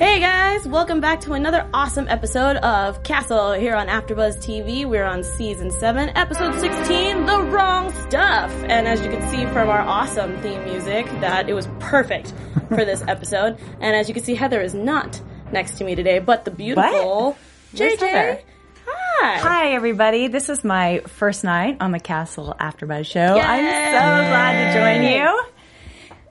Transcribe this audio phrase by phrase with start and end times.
[0.00, 4.86] Hey guys, welcome back to another awesome episode of Castle here on AfterBuzz TV.
[4.86, 8.50] We're on season 7, episode 16, The Wrong Stuff.
[8.66, 12.32] And as you can see from our awesome theme music, that it was perfect
[12.68, 13.58] for this episode.
[13.80, 15.20] And as you can see, Heather is not
[15.52, 17.36] next to me today, but the beautiful
[17.76, 18.08] Where's JJ.
[18.08, 18.40] Heather?
[18.86, 19.36] Hi.
[19.36, 20.28] Hi, everybody.
[20.28, 23.38] This is my first night on the Castle AfterBuzz show.
[23.38, 25.59] I'm so glad to join you.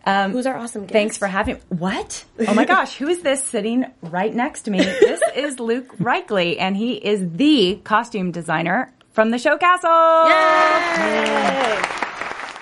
[0.06, 0.94] Um, Who's our awesome guest?
[0.94, 1.62] Thanks for having me.
[1.70, 2.26] What?
[2.48, 4.80] Oh my gosh, who is this sitting right next to me?
[4.80, 9.90] This is Luke Reichle, and he is the costume designer from the show Castle.
[10.30, 12.00] Yay!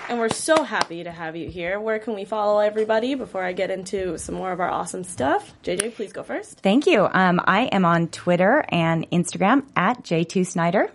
[0.10, 1.82] And we're so happy to have you here.
[1.82, 5.54] Where can we follow everybody before I get into some more of our awesome stuff?
[5.64, 6.62] JJ, please go first.
[6.62, 7.10] Thank you.
[7.12, 10.90] Um, I am on Twitter and Instagram at J2Snyder.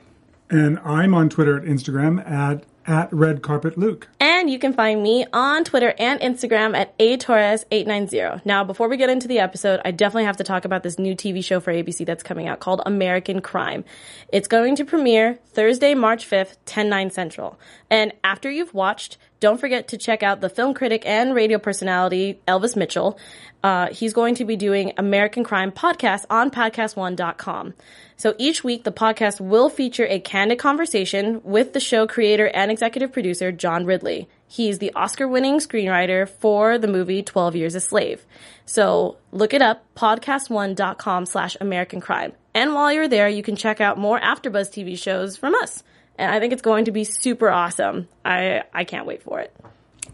[0.49, 4.09] And I'm on Twitter and Instagram at at Red Carpet Luke.
[4.21, 8.45] And you can find me on Twitter and Instagram at atorres890.
[8.45, 11.15] Now, before we get into the episode, I definitely have to talk about this new
[11.15, 13.85] TV show for ABC that's coming out called American Crime.
[14.33, 17.59] It's going to premiere Thursday, March 5th, 10, 9 central.
[17.91, 22.41] And after you've watched, don't forget to check out the film critic and radio personality,
[22.47, 23.19] Elvis Mitchell.
[23.65, 27.75] Uh, he's going to be doing American Crime podcast on podcast1.com.
[28.17, 32.71] So each week, the podcast will feature a candid conversation with the show creator and
[32.71, 34.29] executive producer, John Ridley.
[34.47, 38.25] He's the Oscar winning screenwriter for the movie 12 Years a Slave.
[38.65, 42.33] So look it up, podcast1.com slash American Crime.
[42.55, 45.83] And while you're there, you can check out more AfterBuzz TV shows from us.
[46.19, 48.09] And I think it's going to be super awesome.
[48.25, 49.55] I, I can't wait for it.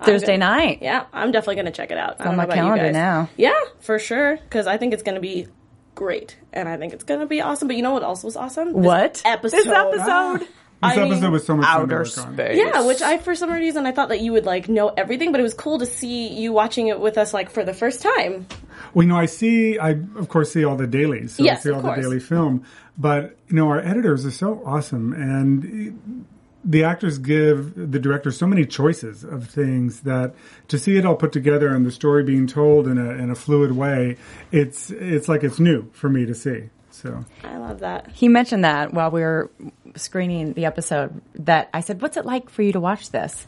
[0.03, 0.79] Thursday gonna- night.
[0.81, 2.21] Yeah, I'm definitely going to check it out.
[2.21, 3.29] I don't on my calendar now.
[3.37, 4.37] Yeah, for sure.
[4.37, 5.49] Because I think it's going to be
[5.97, 7.67] great, and I think it's going to be awesome.
[7.67, 8.69] But you know what else was awesome?
[8.75, 9.23] This What?
[9.25, 9.57] episode?
[9.57, 10.03] This episode?
[10.07, 10.39] Ah.
[10.39, 10.49] This
[10.81, 12.57] I mean, episode was so much fun to Outer space.
[12.57, 15.41] Yeah, which I for some reason I thought that you would like know everything, but
[15.41, 18.47] it was cool to see you watching it with us like for the first time.
[18.95, 21.63] Well, you know, I see, I of course see all the dailies, so Yes, I
[21.63, 21.97] see of all course.
[21.97, 22.65] the daily film.
[22.99, 26.27] But you know, our editors are so awesome, and
[26.65, 30.35] the actors give the director so many choices of things that
[30.69, 33.35] to see it all put together and the story being told in a in a
[33.35, 34.17] fluid way,
[34.51, 36.71] it's it's like it's new for me to see.
[36.91, 38.11] So I love that.
[38.13, 39.51] He mentioned that while we were
[39.95, 43.47] screening the episode that I said, "What's it like for you to watch this?"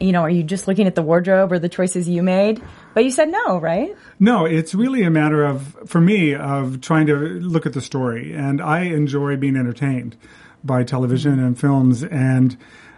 [0.00, 2.62] You know, are you just looking at the wardrobe or the choices you made?
[2.96, 3.94] But you said no, right?
[4.18, 8.32] No, it's really a matter of, for me, of trying to look at the story.
[8.32, 10.16] And I enjoy being entertained
[10.64, 12.02] by television and films.
[12.02, 12.56] And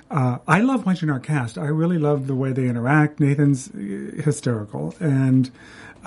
[0.08, 1.58] uh, I love watching our cast.
[1.58, 3.18] I really love the way they interact.
[3.18, 4.94] Nathan's uh, hysterical.
[5.00, 5.50] And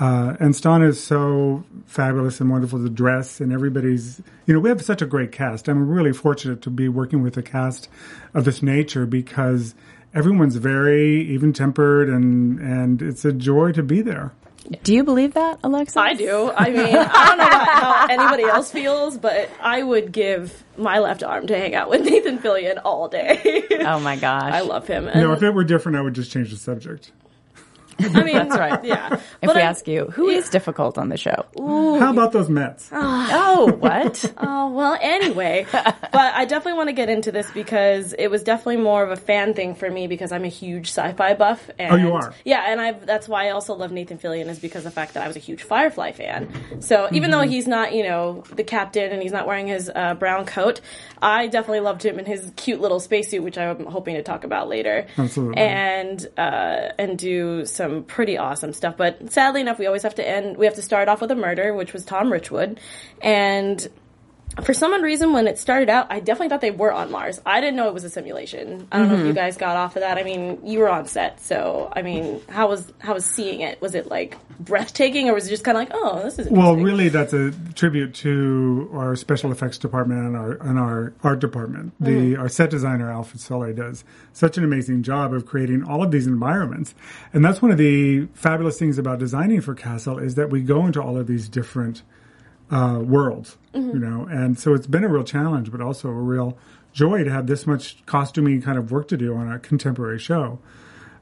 [0.00, 4.70] uh, and Stana is so fabulous and wonderful to dress, and everybody's, you know, we
[4.70, 5.68] have such a great cast.
[5.68, 7.90] I'm really fortunate to be working with a cast
[8.32, 9.74] of this nature because
[10.14, 14.32] everyone's very even tempered, and and it's a joy to be there.
[14.84, 15.98] Do you believe that, Alexa?
[15.98, 16.52] I do.
[16.56, 21.00] I mean, I don't know about how anybody else feels, but I would give my
[21.00, 23.64] left arm to hang out with Nathan Fillion all day.
[23.80, 24.52] Oh my gosh!
[24.52, 25.04] I love him.
[25.04, 27.10] You And, know, if it were different, I would just change the subject.
[28.00, 28.84] I mean, That's right.
[28.84, 29.08] Yeah.
[29.42, 31.46] If But we I- ask you, who is difficult on the show?
[31.58, 32.88] How about those Mets?
[32.92, 34.32] Oh, what?
[34.62, 35.66] Oh, well, anyway.
[35.72, 39.16] but I definitely want to get into this because it was definitely more of a
[39.16, 41.68] fan thing for me because I'm a huge sci-fi buff.
[41.78, 42.32] And, Oh, you are?
[42.44, 45.14] Yeah, and I that's why I also love Nathan Fillion is because of the fact
[45.14, 46.48] that I was a huge Firefly fan.
[46.80, 50.14] So even though he's not, you know, the captain and he's not wearing his uh,
[50.14, 50.80] brown coat,
[51.20, 54.68] I definitely loved him in his cute little spacesuit, which I'm hoping to talk about
[54.68, 55.06] later.
[55.18, 55.58] Absolutely.
[55.60, 58.96] And uh, and do some pretty awesome stuff.
[58.96, 60.56] But sadly enough, we always have to end.
[60.56, 62.78] We have to start off with a murder, which was Tom Richwood,
[63.20, 63.88] and
[64.62, 67.40] for some odd reason, when it started out, I definitely thought they were on Mars.
[67.46, 68.86] I didn't know it was a simulation.
[68.92, 69.34] I don't know if you mm-hmm.
[69.34, 70.18] guys got off of that.
[70.18, 73.80] I mean, you were on set, so I mean, how was how was seeing it?
[73.80, 76.76] Was it like breathtaking, or was it just kind of like, oh, this is Well,
[76.76, 81.94] really, that's a tribute to our special effects department and our and our art department.
[81.98, 82.40] The mm-hmm.
[82.42, 84.04] our set designer Alfred Sole does
[84.34, 86.94] such an amazing job of creating all of these environments,
[87.32, 90.84] and that's one of the fabulous things about designing for Castle is that we go
[90.84, 92.02] into all of these different
[92.72, 96.56] uh, worlds, you know, and so it's been a real challenge, but also a real
[96.92, 100.58] joy to have this much costuming kind of work to do on a contemporary show.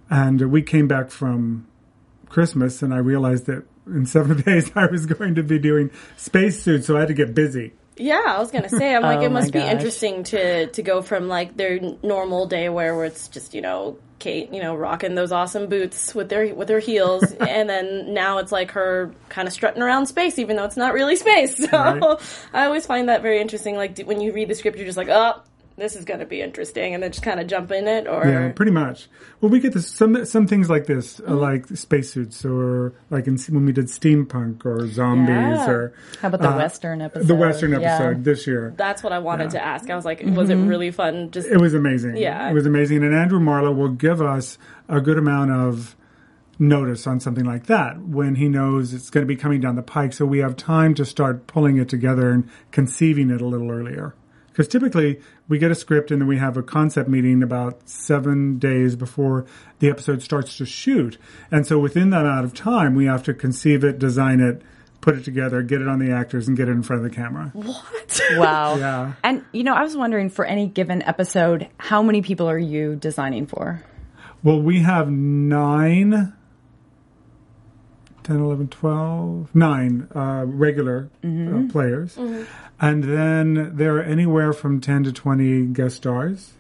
[0.08, 1.66] And we came back from
[2.28, 6.86] Christmas, and I realized that in seven days I was going to be doing spacesuits,
[6.86, 7.72] so I had to get busy.
[7.96, 9.72] Yeah, I was gonna say, I'm like, Oh it must be gosh.
[9.72, 13.98] interesting to to go from like their normal day where where it's just you know
[14.20, 18.38] Kate, you know, rocking those awesome boots with their with her heels, and then now
[18.38, 21.56] it's like her kind of strutting around space, even though it's not really space.
[21.70, 22.04] So Right.
[22.52, 23.76] I always find that very interesting.
[23.76, 25.42] Like when you read the script, you're just like, oh,
[25.80, 28.06] this is gonna be interesting, and then just kind of jump in it.
[28.06, 29.08] Or Yeah, pretty much.
[29.40, 33.36] Well, we get this, some some things like this, uh, like spacesuits, or like in,
[33.48, 35.70] when we did steampunk or zombies, Yeah.
[35.70, 37.26] or How about the uh, Western episode?
[37.26, 37.78] the Western Yeah.
[37.94, 38.72] episode this year.
[38.76, 39.60] that's what I wanted Yeah.
[39.60, 39.90] to ask.
[39.90, 41.30] I was like, was it really fun?
[41.30, 42.16] Just It was amazing.
[42.16, 42.50] Yeah.
[42.50, 43.02] it was amazing.
[43.02, 45.96] And Andrew Marlowe will give us a good amount of
[46.58, 49.82] notice on something like that when he knows it's going to be coming down the
[49.82, 50.12] pike.
[50.12, 54.14] So we have time to start pulling it together and conceiving it a little earlier.
[54.50, 58.58] Because typically we get a script and then we have a concept meeting about seven
[58.58, 59.46] days before
[59.78, 61.18] the episode starts to shoot.
[61.50, 64.62] And so within that amount of time, we have to conceive it, design it,
[65.00, 67.14] put it together, get it on the actors, and get it in front of the
[67.14, 67.50] camera.
[67.52, 68.20] What?
[68.36, 68.76] Wow.
[68.76, 69.12] Yeah.
[69.24, 72.96] And you know, I was wondering for any given episode, how many people are you
[72.96, 73.82] designing for?
[74.42, 76.32] Well, we have nine,
[78.22, 82.16] 10, 11, 12, nine uh, regular uh, players.
[82.80, 86.52] And then there are anywhere from 10 to 20 guest stars.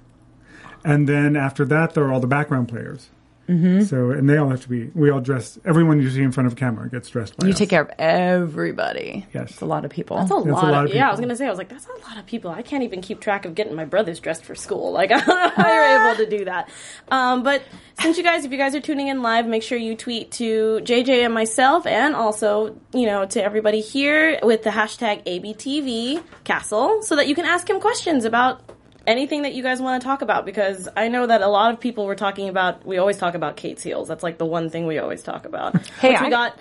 [0.84, 3.08] And then after that, there are all the background players.
[3.50, 3.82] Mm-hmm.
[3.82, 6.46] So, and they all have to be, we all dress, everyone you see in front
[6.46, 7.58] of camera gets dressed by You us.
[7.58, 9.26] take care of everybody.
[9.34, 9.50] Yes.
[9.50, 10.18] It's a lot of people.
[10.18, 11.08] That's a, lot, a lot of, of yeah.
[11.08, 12.52] I was gonna say, I was like, that's a lot of people.
[12.52, 14.92] I can't even keep track of getting my brothers dressed for school.
[15.00, 16.68] Like, I don't know how you're able to do that.
[17.10, 17.62] Um, but
[18.00, 20.80] since you guys, if you guys are tuning in live, make sure you tweet to
[20.82, 27.02] JJ and myself, and also, you know, to everybody here with the hashtag ABTV Castle,
[27.02, 28.60] so that you can ask him questions about
[29.06, 30.44] anything that you guys want to talk about.
[30.46, 32.86] Because I know that a lot of people were talking about.
[32.86, 34.08] We always talk about Kate's heels.
[34.08, 35.74] That's like the one thing we always talk about.
[36.00, 36.58] Hey, I- got.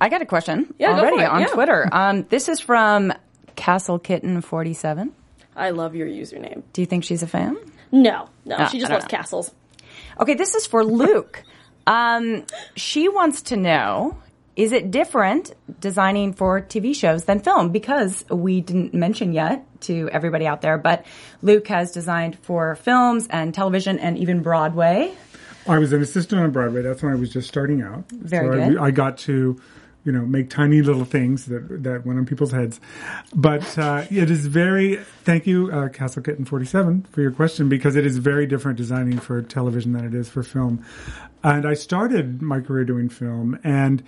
[0.00, 1.46] I got a question Yeah, already on yeah.
[1.46, 1.88] Twitter.
[1.92, 3.12] Um, this is from
[3.54, 5.12] Castle Kitten 47.
[5.54, 6.64] I love your username.
[6.72, 7.56] Do you think she's a fan?
[7.92, 9.08] No, no, Ah, she just loves know.
[9.08, 9.54] castles.
[10.18, 11.42] Okay, this is for Luke.
[11.86, 12.44] Um,
[12.76, 14.16] she wants to know
[14.54, 17.70] is it different designing for TV shows than film?
[17.70, 21.06] Because we didn't mention yet to everybody out there, but
[21.40, 25.12] Luke has designed for films and television and even Broadway.
[25.66, 26.82] I was an assistant on Broadway.
[26.82, 28.08] That's when I was just starting out.
[28.10, 28.78] Very so good.
[28.78, 29.60] I, I got to,
[30.04, 32.80] you know, make tiny little things that that went on people's heads.
[33.34, 34.96] But uh, it is very.
[35.24, 38.76] Thank you, uh, Castle Kitten Forty Seven, for your question because it is very different
[38.76, 40.84] designing for television than it is for film.
[41.44, 44.02] And I started my career doing film, and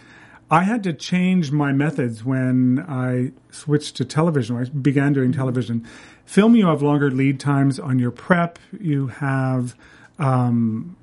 [0.50, 4.56] I had to change my methods when I switched to television.
[4.56, 5.86] When I began doing television.
[6.24, 8.58] Film, you have longer lead times on your prep.
[8.78, 9.74] You have
[10.18, 10.96] um,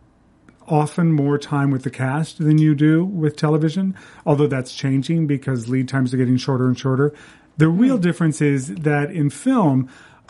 [0.68, 3.96] often more time with the cast than you do with television,
[4.26, 7.14] although that's changing because lead times are getting shorter and shorter.
[7.58, 9.90] The real difference is that in film,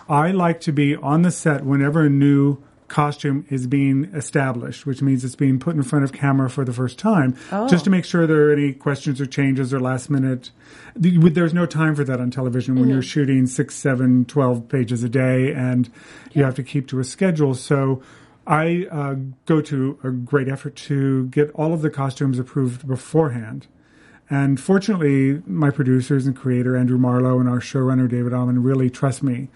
[0.09, 2.57] I like to be on the set whenever a new
[2.91, 6.73] costume is being established, which means it's being put in front of camera for the
[6.73, 7.35] first time,
[7.67, 10.51] just to make sure there are any questions or changes or last minute.
[10.95, 15.09] There's no time for that on television when you're shooting six, seven, twelve pages a
[15.09, 15.89] day and
[16.33, 17.55] you have to keep to a schedule.
[17.55, 18.03] So
[18.45, 23.67] I uh, go to a great effort to get all of the costumes approved beforehand.
[24.31, 29.21] And fortunately, my producers and creator, Andrew Marlowe, and our showrunner, David Amann, really trust
[29.21, 29.49] me.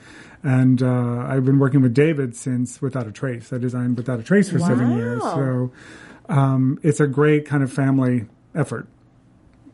[0.44, 3.52] And uh, I've been working with David since Without a Trace.
[3.54, 5.22] I designed Without a Trace for seven years.
[5.24, 5.72] So
[6.30, 8.88] um, it's a great kind of family effort.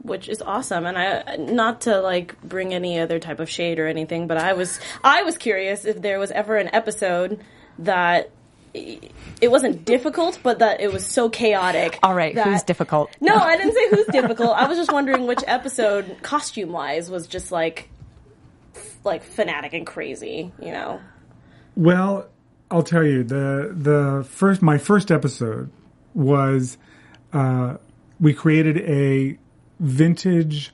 [0.03, 3.85] which is awesome and i not to like bring any other type of shade or
[3.87, 7.39] anything but i was i was curious if there was ever an episode
[7.77, 8.31] that
[8.73, 13.09] it wasn't difficult but that it was so chaotic All right, that- who's difficult?
[13.19, 17.27] no i didn't say who's difficult i was just wondering which episode costume wise was
[17.27, 17.89] just like
[19.03, 20.99] like fanatic and crazy you know
[21.75, 22.27] Well,
[22.69, 25.69] I'll tell you the the first my first episode
[26.13, 26.77] was
[27.33, 27.77] uh,
[28.19, 29.37] we created a
[29.79, 30.73] vintage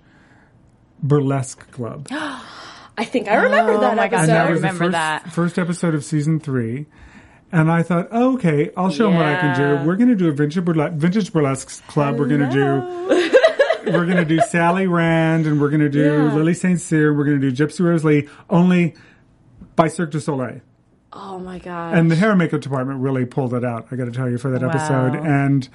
[1.01, 2.07] burlesque club.
[2.11, 5.31] i think i remember that my gosh, episode I that was remember the first, that.
[5.31, 6.85] first episode of season three.
[7.51, 9.79] And I thought, oh, okay, I'll show them what I can Yeah.
[9.81, 9.87] do.
[9.87, 12.19] We're going to do a vintage burlesque, vintage burlesque club.
[12.19, 16.03] We're going to do, we're going to do Sally Rand, and we're going to do
[16.25, 16.33] Yeah.
[16.33, 16.79] Lily St.
[16.81, 17.13] Cyr.
[17.13, 18.95] We're going to do Gypsy Rose Lee, only
[19.77, 20.59] by Cirque du Soleil.
[21.13, 21.97] Oh my god.
[21.97, 23.87] and the hair and makeup department really pulled it out.
[23.91, 24.69] I got to tell you for that Wow.
[24.69, 25.67] episode, and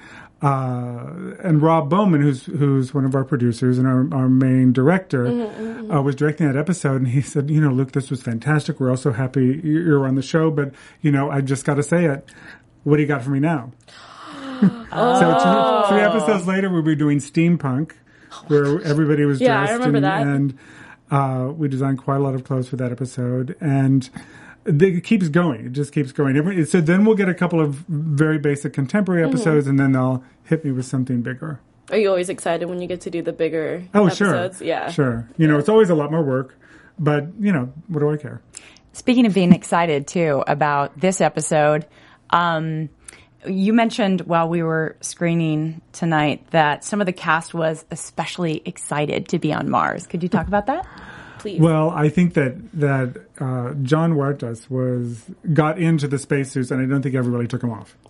[0.43, 5.25] uh, and Rob Bowman, who's who's one of our producers and our, our main director,
[5.89, 8.79] Uh, was directing that episode, and he said, you know, Luke, this was fantastic.
[8.79, 12.05] We're also happy you're on the show, but you know, I just got to say
[12.05, 12.29] it.
[12.83, 13.71] What do you got for me now?
[14.61, 17.93] so two, three episodes later, we'll be doing steampunk,
[18.47, 20.27] where everybody was Yeah, I dressed remember and, that.
[20.27, 24.09] and uh, we designed quite a lot of clothes for that episode, and
[24.65, 25.65] it keeps going.
[25.67, 26.37] It just keeps going.
[26.37, 29.33] Every, so then we'll get a couple of very basic contemporary Mm-hmm.
[29.35, 31.59] episodes, and then they'll hit me with something bigger.
[31.91, 34.59] Are you always excited when you get to do the bigger Oh, episodes?
[34.59, 34.89] sure, Yeah.
[34.89, 35.29] sure.
[35.37, 36.57] You know, it's always a lot more work,
[36.97, 38.41] but you know, what do I care?
[38.93, 41.85] Speaking of being excited too about this episode,
[42.29, 42.89] um,
[43.45, 49.27] you mentioned while we were screening tonight that some of the cast was especially excited
[49.29, 50.07] to be on Mars.
[50.07, 50.85] Could you talk about that?
[51.43, 51.59] Please.
[51.61, 55.23] Well, I think that that uh, Jon Huertas was
[55.53, 57.95] got into the spacesuits, and I don't think everybody took them off.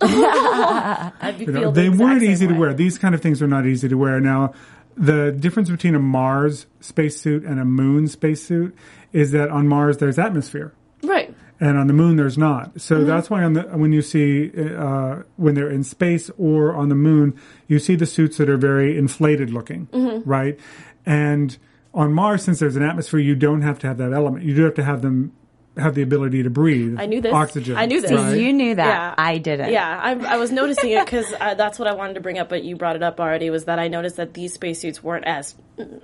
[1.38, 2.72] You know, the they weren't easy to wear.
[2.74, 4.20] These kind of things are not easy to wear.
[4.20, 4.54] Now,
[4.96, 8.74] the difference between a Mars spacesuit and a Moon spacesuit
[9.12, 10.72] is that on Mars there's atmosphere.
[11.02, 11.34] Right.
[11.60, 12.80] and on the moon there's not.
[12.80, 13.06] So Mm-hmm.
[13.06, 16.94] that's why on the when you see uh, when they're in space or on the
[16.94, 17.38] moon,
[17.68, 20.28] you see the suits that are very inflated looking, Mm-hmm.
[20.28, 20.58] right?
[21.04, 21.56] And
[21.94, 24.44] on Mars, since there's an atmosphere, you don't have to have that element.
[24.44, 25.32] You do have to have them
[25.76, 26.94] have the ability to breathe.
[27.00, 27.32] I knew this.
[27.32, 27.76] Oxygen.
[27.76, 28.12] I knew this.
[28.12, 28.38] right?
[28.38, 28.86] You knew that.
[28.86, 29.14] Yeah.
[29.18, 29.72] I didn't.
[29.72, 32.62] Yeah, I, I was noticing it because that's what I wanted to bring up, but
[32.62, 33.50] you brought it up already.
[33.50, 35.52] Was that I noticed that these spacesuits weren't as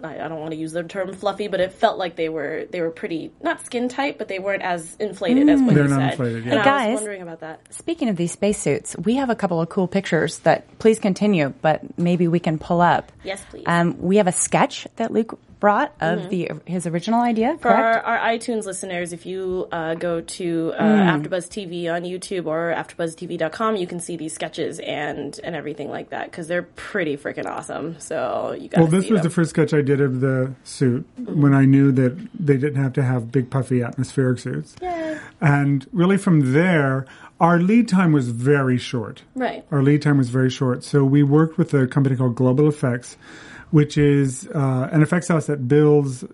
[0.02, 2.66] I, I don't want to use the term fluffy, but it felt like they were
[2.68, 5.90] they were pretty not skin tight, but they weren't as inflated as what They're you
[5.90, 6.11] not said.
[6.11, 6.52] inflated, yeah.
[6.54, 6.90] And Hey, I guys.
[6.94, 7.61] was wondering about that.
[7.73, 11.97] Speaking of these spacesuits, we have a couple of cool pictures that please continue, but
[11.97, 13.12] maybe we can pull up.
[13.23, 13.62] Yes, please.
[13.66, 18.00] Um, we have a sketch that Luke brought of the his original idea, For our,
[18.00, 21.23] our iTunes listeners, if you uh, go to uh, Mm.
[21.23, 26.11] AfterBuzz TV on YouTube or AfterBuzzTV.com, you can see these sketches and and everything like
[26.11, 27.99] that because they're pretty freaking awesome.
[28.00, 28.79] So you guys.
[28.79, 32.17] Well, this was the first sketch I did of the suit when I knew that
[32.35, 34.75] they didn't have to have big, puffy atmospheric suits.
[35.40, 37.07] And really, from there,
[37.38, 39.23] our lead time was very short.
[39.35, 39.64] right.
[39.71, 40.85] Our lead time was very short.
[40.85, 43.17] So we worked with a company called Global Effects,
[43.71, 46.25] which is uh, an effects house that builds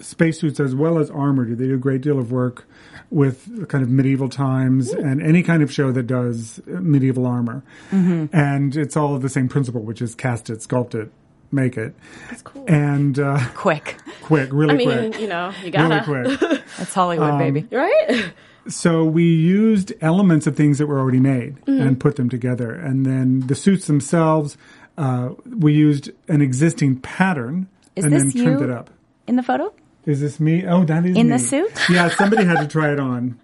[0.00, 1.44] spacesuits as well as armor.
[1.54, 2.66] They do a great deal of work
[3.10, 7.62] with kind of medieval times and any kind of show that does medieval armor.
[7.90, 11.10] And it's all the same principle, which is cast it, sculpt it,
[11.50, 11.94] make it.
[12.28, 12.64] That's cool.
[12.68, 13.96] And uh, Quick.
[14.22, 15.20] quick, really I mean, quick.
[15.22, 16.04] you know, you gotta.
[16.04, 16.38] quick.
[16.78, 17.66] That's Hollywood, Um, baby.
[17.74, 18.32] Right?
[18.68, 22.70] So we used elements of things that were already made and put them together.
[22.72, 24.58] And then the suits themselves,
[24.98, 28.64] uh, we used an existing pattern Is and this then trimmed you?
[28.66, 28.90] it up.
[29.26, 29.72] In the photo?
[30.06, 30.64] Is this me?
[30.66, 31.32] Oh, that is In me.
[31.34, 31.70] the suit?
[31.90, 33.38] Yeah, somebody had to try it on.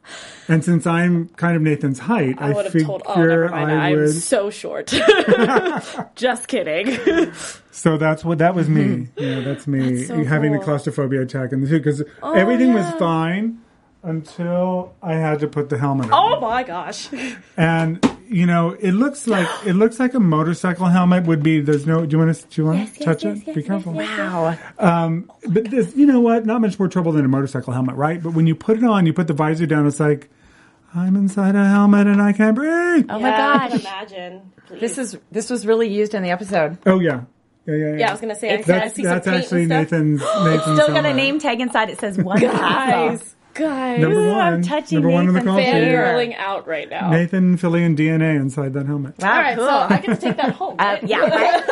[0.49, 3.03] And since I'm kind of Nathan's height, I, I would have figure told.
[3.07, 3.71] Oh, never mind.
[3.71, 4.13] I I'm would.
[4.15, 4.87] so short.
[6.15, 7.33] Just kidding.
[7.77, 9.09] So that's what that was me.
[9.17, 10.65] Yeah, that's me so having a cool.
[10.65, 12.99] claustrophobia attack in the suit because everything was yeah.
[12.99, 13.61] fine
[14.05, 16.37] until I had to put the helmet on.
[16.37, 17.09] oh my gosh.
[17.57, 17.99] And
[18.35, 21.61] you know, it looks like it looks like a motorcycle helmet would be.
[21.61, 22.05] There's no.
[22.05, 22.47] Do you want to?
[22.49, 23.55] Do you want to touch it?
[23.55, 23.93] be careful.
[23.93, 24.59] Wow.
[24.79, 26.45] Um, but this, you know what?
[26.45, 28.21] Not much more trouble than a motorcycle helmet, right?
[28.21, 29.87] But when you put it on, you put the visor down.
[29.87, 30.31] It's like
[30.95, 33.07] I'm inside a helmet and I can't breathe.
[33.09, 33.81] Oh yeah, my I can gosh.
[33.81, 34.53] imagine.
[34.67, 34.81] Please.
[34.81, 36.79] This is this was really used in the episode.
[36.87, 37.23] Oh yeah,
[37.67, 37.97] yeah, yeah.
[37.99, 38.51] Yeah, I was gonna say.
[38.51, 39.81] I, I That's see that's some paint actually and stuff.
[39.93, 40.21] Nathan's.
[40.45, 41.91] Nathan's Still got a name tag inside.
[41.91, 42.41] It says one.
[42.41, 44.41] Guys, guys, Number Ooh, one.
[44.41, 45.85] I'm touching number one in the Nathan's call hair.
[45.85, 46.33] sheet.
[46.33, 47.11] fangirling out right now.
[47.11, 49.15] Nathan, Fillion DNA inside that helmet.
[49.19, 49.67] Wow, All right, cool.
[49.67, 50.77] so I get to take that home.
[50.85, 51.63] Uh, yeah, right?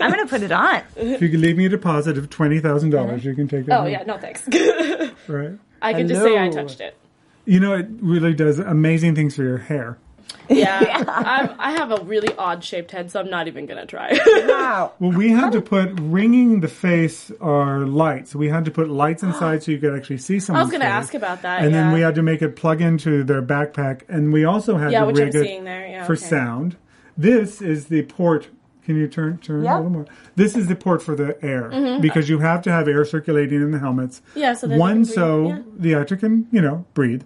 [0.00, 0.82] I'm gonna put it on.
[0.96, 3.76] If you could leave me a deposit of twenty thousand dollars, you can take that.
[3.78, 3.90] Oh home.
[3.90, 4.46] yeah, no thanks.
[5.28, 5.58] right.
[5.82, 6.96] I can just say I touched it.
[7.44, 9.98] You know, it really does amazing things for your hair.
[10.48, 14.12] Yeah, I'm, I have a really odd shaped head, so I'm not even gonna try.
[14.46, 14.92] Wow.
[15.00, 18.34] Well, we had to put ringing the face are lights.
[18.34, 20.60] We had to put lights inside so you could actually see someone.
[20.60, 20.92] I was gonna face.
[20.92, 21.62] ask about that.
[21.62, 21.84] And yeah.
[21.84, 25.00] then we had to make it plug into their backpack, and we also had Yeah,
[25.00, 26.22] to which I'm rig it seeing there, yeah, for okay.
[26.24, 26.76] sound.
[27.16, 28.48] This is the port.
[28.84, 29.76] Can you turn turn Yeah.
[29.76, 30.06] a little more?
[30.36, 31.70] This is the port for the air
[32.02, 34.20] because you have to have air circulating in the helmets.
[34.30, 34.38] Mm-hmm.
[34.40, 35.54] Yeah, so one so yeah.
[35.56, 35.82] Mm-hmm.
[35.82, 37.22] the actor can you know breathe,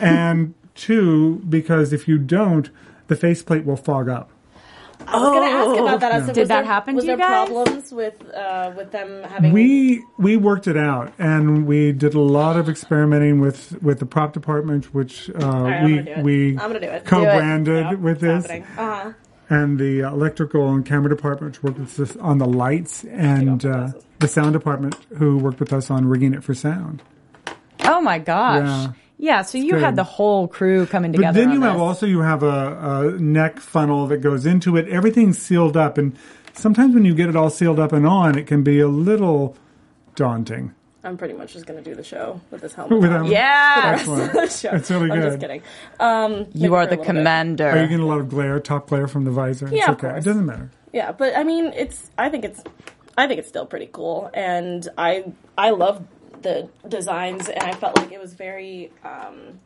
[0.00, 2.70] and two because if you don't,
[3.08, 4.30] the faceplate will fog up.
[5.06, 6.12] I was gonna ask about that.
[6.12, 8.92] I said, Did was that there- happen Was to you there problems with uh, with
[8.92, 9.52] them having?
[9.52, 14.06] We we worked it out, and we did a lot of experimenting with with the
[14.06, 16.22] prop department, which uh, right, I'm we gonna do it.
[16.24, 17.04] we I'm gonna do it.
[17.06, 19.12] co-branded Yep, with it's this, Uh-huh.
[19.48, 23.88] and the electrical and camera department which worked with us on the lights, and uh,
[24.18, 27.02] the sound department who worked with us on rigging it for sound.
[27.84, 28.68] Oh my gosh.
[28.68, 28.92] Yeah.
[29.22, 29.82] Yeah, so you good.
[29.82, 31.32] had the whole crew coming together.
[31.34, 31.40] But together.
[31.40, 31.82] then on you have this.
[31.82, 34.88] also you have a, a neck funnel that goes into it.
[34.88, 36.16] Everything's sealed up, and
[36.54, 39.56] sometimes when you get it all sealed up and on, it can be a little
[40.14, 40.74] daunting.
[41.02, 43.00] I'm pretty much just gonna do the show with this helmet.
[43.00, 43.26] Without- on.
[43.30, 44.52] Yeah, Excellent.
[44.52, 44.74] Sure.
[44.76, 45.62] It's really I'm just kidding.
[45.98, 47.06] Um, you are the little bit.
[47.06, 47.68] commander.
[47.70, 49.66] Are you getting a lot of glare, top glare from the visor?
[49.66, 50.10] It's Yeah, of okay.
[50.10, 50.24] course.
[50.24, 50.70] It doesn't matter.
[50.92, 52.10] Yeah, but I mean, it's.
[52.18, 52.62] I think it's.
[53.16, 55.24] I think it's still pretty cool, and I
[55.56, 56.02] I love
[56.42, 58.90] the designs, and I felt like it was very.
[59.04, 59.60] Um,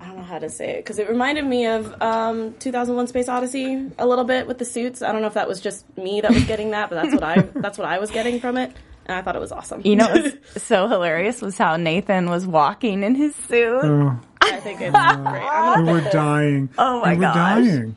[0.00, 3.28] I don't know how to say it because it reminded me of um, 2001: Space
[3.28, 5.02] Odyssey a little bit with the suits.
[5.02, 7.22] I don't know if that was just me that was getting that, but that's what
[7.22, 8.72] I that's what I was getting from it,
[9.06, 9.82] and I thought it was awesome.
[9.84, 13.84] You know, what's so hilarious was how Nathan was walking in his suit.
[13.84, 14.98] Oh, I think it's great.
[14.98, 16.68] I'm we gonna were dying.
[16.76, 17.64] Oh my we were gosh.
[17.64, 17.96] dying.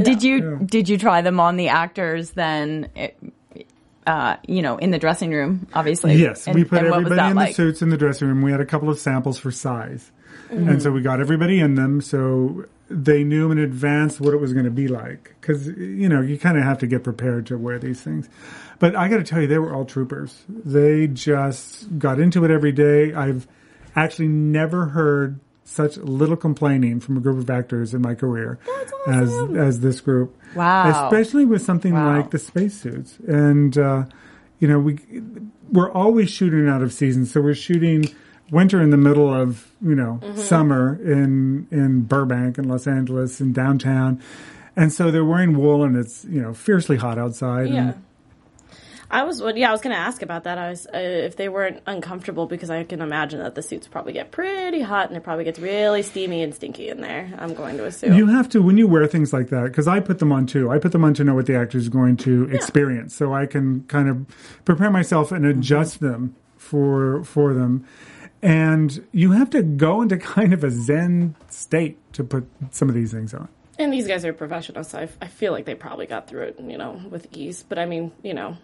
[0.00, 2.88] Did you did you try them on the actors then?
[2.96, 3.16] It,
[4.06, 6.16] uh, you know, in the dressing room, obviously.
[6.16, 7.48] Yes, And- we put everybody in like?
[7.50, 8.42] the suits in the dressing room.
[8.42, 10.10] We had a couple of samples for size.
[10.50, 10.68] Mm-hmm.
[10.68, 14.52] And so we got everybody in them so they knew in advance what it was
[14.52, 15.34] going to be like.
[15.40, 18.28] Because, you know, you kind of have to get prepared to wear these things.
[18.78, 20.44] But I got to tell you, they were all troopers.
[20.48, 23.14] They just got into it every day.
[23.14, 23.48] I've
[23.96, 28.58] actually never heard such little complaining from a group of actors in my career
[29.06, 30.36] as as this group.
[30.54, 31.06] Wow.
[31.06, 32.16] Especially with something Wow.
[32.16, 33.18] like the spacesuits.
[33.26, 34.04] And uh,
[34.60, 34.98] you know, we
[35.72, 37.26] we're always shooting out of season.
[37.26, 38.04] So we're shooting
[38.50, 40.38] winter in the middle of, you know, Mm-hmm.
[40.40, 44.20] summer in in Burbank and Los Angeles and downtown.
[44.76, 47.68] And so they're wearing wool and it's, you know, fiercely hot outside.
[47.70, 47.76] Yeah.
[47.76, 48.04] And
[49.14, 50.58] I was, yeah, I was going to ask about that.
[50.58, 54.12] I was, uh, if they weren't uncomfortable, because I can imagine that the suits probably
[54.12, 57.32] get pretty hot and it probably gets really steamy and stinky in there.
[57.38, 58.14] I'm going to assume.
[58.14, 60.68] You have to when you wear things like that because I put them on too.
[60.68, 63.46] I put them on to know what the actor is going to experience, so I
[63.46, 64.26] can kind of
[64.64, 67.86] prepare myself and adjust them for for them.
[68.42, 72.96] And you have to go into kind of a zen state to put some of
[72.96, 73.48] these things on.
[73.78, 76.60] and these guys are professionals, so I, I feel like they probably got through it,
[76.60, 77.64] you know, with ease.
[77.68, 78.56] But I mean, you know,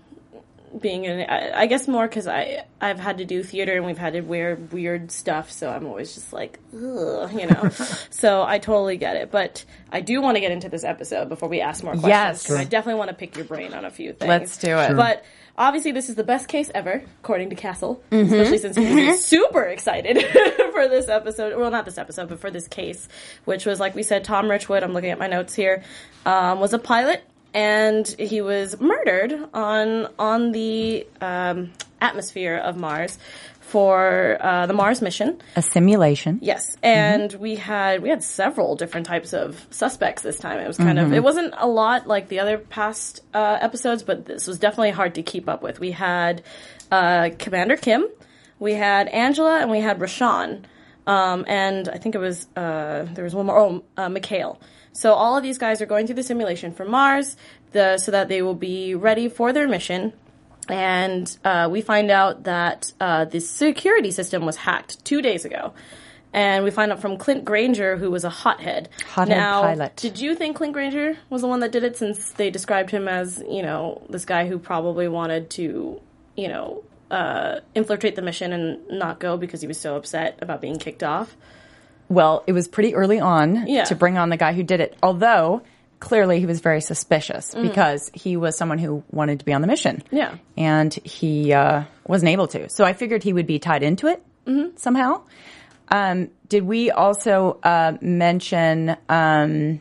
[0.79, 3.99] being in, I, I guess more because I I've had to do theater and we've
[3.99, 7.69] had to wear weird stuff, so I'm always just like, ugh, you know.
[8.11, 11.49] so I totally get it, but I do want to get into this episode before
[11.49, 12.43] we ask more questions Yes.
[12.45, 14.29] because I definitely want to pick your brain on a few things.
[14.29, 14.87] Let's do it.
[14.89, 14.97] Sure.
[14.97, 15.25] But
[15.59, 19.65] obviously, this is the best case ever, according to Castle, especially since he was super
[19.65, 20.17] excited
[20.73, 21.59] for this episode.
[21.59, 23.09] Well, not this episode, but for this case,
[23.45, 25.83] which was, like we said, Tom Richwood, I'm looking at my notes here,
[26.25, 27.23] um, was a pilot.
[27.53, 33.19] And he was murdered on on the um, atmosphere of Mars
[33.71, 35.41] for uh, the Mars mission.
[35.55, 36.41] A simulation.
[36.43, 40.59] Yes, and we had we had several different types of suspects this time.
[40.59, 44.27] It was kind of it wasn't a lot like the other past uh, episodes, but
[44.27, 45.79] this was definitely hard to keep up with.
[45.79, 46.43] We had
[46.91, 48.07] uh, Commander Kim,
[48.59, 50.65] we had Angela, and we had Rashawn,
[51.07, 53.59] um, and I think it was uh, there was one more.
[53.59, 54.61] Oh, uh, Mikhail.
[54.93, 57.37] So all of these guys are going through the simulation for Mars,
[57.73, 60.13] the so that they will be ready for their mission
[60.71, 65.73] and uh, we find out that uh, the security system was hacked two days ago.
[66.33, 68.89] And we find out from Clint Granger, who was a hothead.
[69.05, 69.97] Hothead now, pilot.
[69.97, 73.09] Did you think Clint Granger was the one that did it since they described him
[73.09, 76.01] as, you know, this guy who probably wanted to,
[76.37, 80.61] you know, uh, infiltrate the mission and not go because he was so upset about
[80.61, 81.37] being kicked off?
[82.11, 83.85] Well, it was pretty early on Yeah.
[83.85, 84.97] to bring on the guy who did it.
[85.03, 85.63] Although
[86.01, 87.63] clearly he was very suspicious Mm.
[87.63, 90.03] because he was someone who wanted to be on the mission.
[90.11, 90.35] Yeah.
[90.59, 92.69] And he uh, wasn't able to.
[92.69, 94.77] So I figured he would be tied into it Mm-hmm.
[94.77, 95.23] somehow.
[95.89, 99.81] Um, did we also uh, mention um,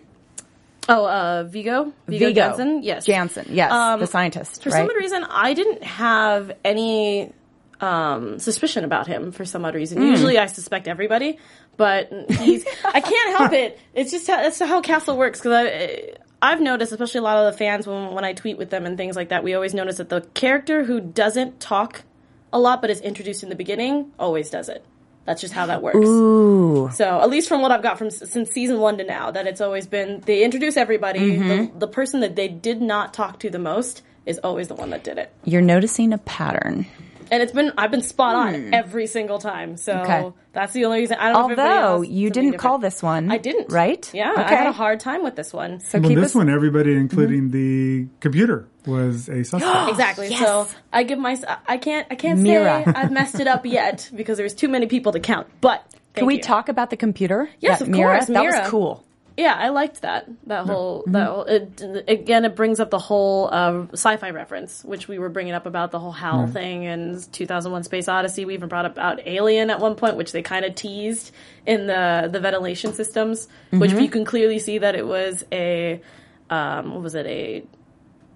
[0.88, 1.94] Oh, uh, Vigo?
[2.08, 2.82] Vigo, Jansen?
[2.84, 3.06] Yes.
[3.06, 4.64] Jansen, yes, Um, the scientist.
[4.64, 4.78] For right?
[4.80, 7.32] some odd reason, I didn't have any
[7.80, 10.02] um, suspicion about him for some odd reason.
[10.02, 11.38] Usually I suspect everybody,
[11.80, 13.80] but he's, I can't help it.
[13.94, 16.12] It's just how, that's how Castle works because I,
[16.42, 18.98] I've noticed, especially a lot of the fans when, when I tweet with them and
[18.98, 22.04] things like that, we always notice that the character who doesn't talk
[22.52, 24.86] a lot but is introduced in the beginning always does it.
[25.24, 25.98] That's just how that works.
[25.98, 26.90] Ooh.
[26.92, 29.62] So at least from what I've got from since season one to now, that it's
[29.62, 31.38] always been they introduce everybody.
[31.38, 31.80] The, mm-hmm.
[31.80, 35.04] the person that they did not talk to the most is always the one that
[35.04, 36.88] did it, You're noticing a pattern.
[37.32, 38.74] And it's been I've been spot on hmm.
[38.74, 39.78] every single time.
[39.78, 40.32] So Okay.
[40.54, 41.18] that's the only reason.
[41.20, 42.62] I don't know Although you didn't different.
[42.62, 43.32] call this one.
[43.32, 43.72] I didn't.
[43.72, 44.10] Right?
[44.14, 44.42] Yeah, Okay.
[44.44, 45.80] I had a hard time with this one.
[45.80, 47.02] So Well, keep this us- one, everybody, mm-hmm.
[47.02, 49.90] including the computer, was a suspect.
[49.90, 50.30] Exactly.
[50.30, 50.40] Yes.
[50.40, 51.38] So I give my
[51.68, 52.84] I can't I can't Mira.
[52.86, 55.48] say I've messed it up yet because there's too many people to count.
[55.62, 56.42] But Can we you.
[56.42, 57.50] talk about the computer?
[57.60, 58.18] Yes, That of Mira?
[58.18, 59.04] course, That was cool.
[59.40, 60.28] Yeah, I liked that.
[60.48, 61.12] That whole Mm-hmm.
[61.14, 65.30] that whole, it, again, it brings up the whole uh, sci-fi reference, which we were
[65.30, 66.52] bringing up about the whole HAL Mm-hmm.
[66.52, 68.44] thing and 2001: Space Odyssey.
[68.46, 71.32] We even brought up about Alien at one point, which they kind of teased
[71.66, 74.00] in the the ventilation systems, which Mm-hmm.
[74.02, 76.02] you can clearly see that it was a
[76.50, 77.64] um, what was it a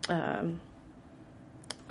[0.10, 0.60] um,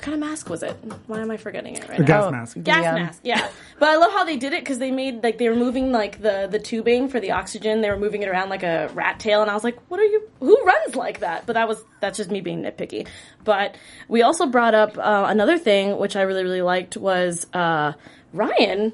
[0.03, 0.77] kind of mask was it?
[1.07, 2.07] Why am I forgetting it right A now?
[2.07, 2.57] gas Oh, mask.
[2.63, 2.95] gas Yeah.
[2.95, 5.57] mask yeah but i love how they did it because they made like they were
[5.57, 8.89] moving like the the tubing for the oxygen they were moving it around like a
[8.95, 11.67] rat tail and i was like what are you who runs like that but that
[11.69, 13.07] was that's just me being nitpicky
[13.45, 13.77] but
[14.09, 17.93] we also brought up uh, another thing which i really really liked was uh
[18.33, 18.93] ryan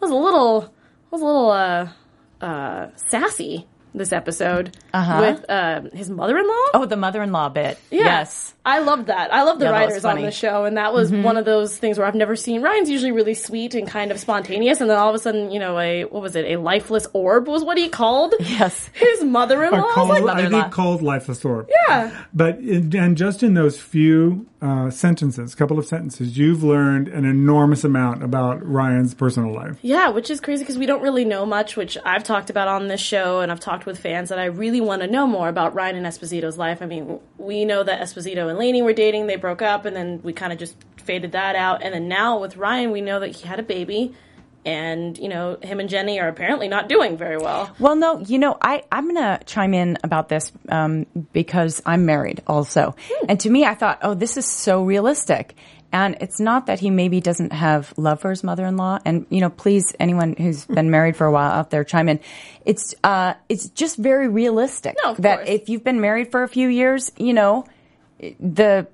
[0.00, 0.72] was a little
[1.10, 1.88] was a little uh
[2.40, 7.76] uh sassy this episode with uh, his mother-in-law Oh, the mother-in-law bit.
[7.90, 8.04] yeah.
[8.04, 8.54] Yes.
[8.64, 9.32] I love that.
[9.34, 11.98] I love the Yeah, writers on the show, and that was one of those things
[11.98, 12.62] where I've never seen.
[12.62, 15.58] Ryan's usually really sweet and kind of spontaneous, and then all of a sudden, you
[15.58, 16.44] know, a what was it?
[16.46, 18.88] A lifeless orb was what he called Yes.
[18.92, 19.78] his mother-in-law.
[19.78, 20.62] A I was cold, like, mother-in-law.
[20.62, 21.68] think cold lifeless orb.
[21.88, 27.08] yeah, But in, and just in those few uh, sentences, couple of sentences, you've learned
[27.08, 29.76] an enormous amount about Ryan's personal life.
[29.82, 31.76] yeah, which is crazy because we don't really know much.
[31.76, 34.80] Which I've talked about on this show, and I've talked with fans that I really
[34.80, 36.80] want to know more about Ryan and Esposito's life.
[36.80, 40.20] I mean, we know that Esposito and Lanie were dating; they broke up, and then
[40.22, 41.82] we kind of just faded that out.
[41.82, 44.14] And then now with Ryan, we know that he had a baby.
[44.64, 47.74] And you know him and Jenny are apparently not doing very well.
[47.80, 52.06] Well, no, you know, I, I'm going to chime in about this um, because I'm
[52.06, 52.94] married also.
[53.28, 55.56] And to me, I thought, oh, this is so realistic.
[55.90, 59.00] And it's not that he maybe doesn't have love for his mother-in-law.
[59.04, 62.20] And, you know, please, anyone who's been married for a while out there, chime in.
[62.64, 65.48] It's, uh, it's just very realistic No, that course.
[65.48, 67.64] if you've been married for a few years, you know,
[68.40, 68.86] the,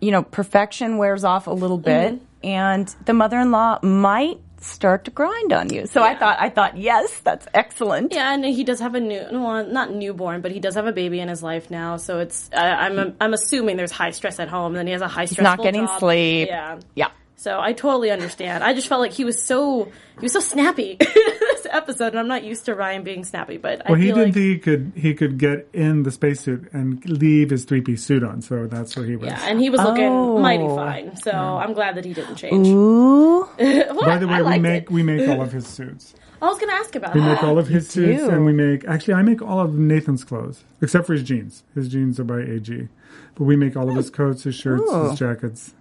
[0.00, 2.24] you know, perfection wears off a little bit Mm-hmm.
[2.46, 5.86] and the mother-in-law might start to grind on you.
[5.86, 8.12] So I thought, I thought, yes, that's excellent.
[8.12, 10.92] Yeah, and he does have a new, well, not newborn, but he does have a
[10.92, 11.96] baby in his life now.
[11.96, 15.00] So it's, I I'm, I'm assuming there's high stress at home, and then he has
[15.02, 15.42] a high stress.
[15.44, 16.48] not getting sleep.
[16.48, 17.08] Yeah, Yeah.
[17.36, 18.62] So I totally understand.
[18.62, 20.98] I just felt like he was so, he was so snappy
[21.70, 24.34] episode, and I'm not used to Ryan being snappy, but I Well, he didn't like,
[24.34, 28.22] think he could he could get in the spacesuit and leave his three piece suit
[28.22, 29.28] on, so that's where he was.
[29.28, 30.38] yeah, and he was looking Oh.
[30.38, 31.16] mighty fine.
[31.16, 32.66] So I'm glad that he didn't change.
[32.68, 33.48] Ooh.
[33.58, 34.06] What?
[34.06, 34.90] By the way, I we make it.
[34.90, 36.14] we make all of his suits.
[36.42, 37.34] I was going to ask about We that.
[37.34, 38.30] make all of his suits, do.
[38.30, 41.64] and we make actually I make all of Nathan's clothes except for his jeans.
[41.74, 42.88] His jeans are by AG,
[43.34, 45.10] but we make all of his coats, his shirts, Ooh.
[45.10, 45.74] his jackets,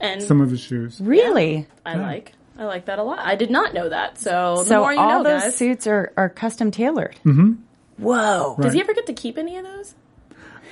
[0.00, 1.00] and some of his shoes.
[1.00, 1.66] Really?
[1.86, 3.18] I like, I like that a lot.
[3.18, 4.18] I did not know that.
[4.18, 5.56] So the So more you all know, those guys.
[5.56, 7.16] suits are, are custom tailored.
[7.24, 7.54] Mm-hmm.
[7.98, 8.56] Whoa.
[8.60, 9.94] Does he ever get to keep any of those?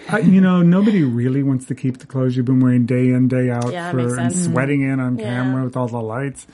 [0.09, 3.29] I, you know, nobody really wants to keep the clothes you've been wearing day in,
[3.29, 5.25] day out Yeah, for and sweating in on Yeah.
[5.27, 6.47] camera with all the lights.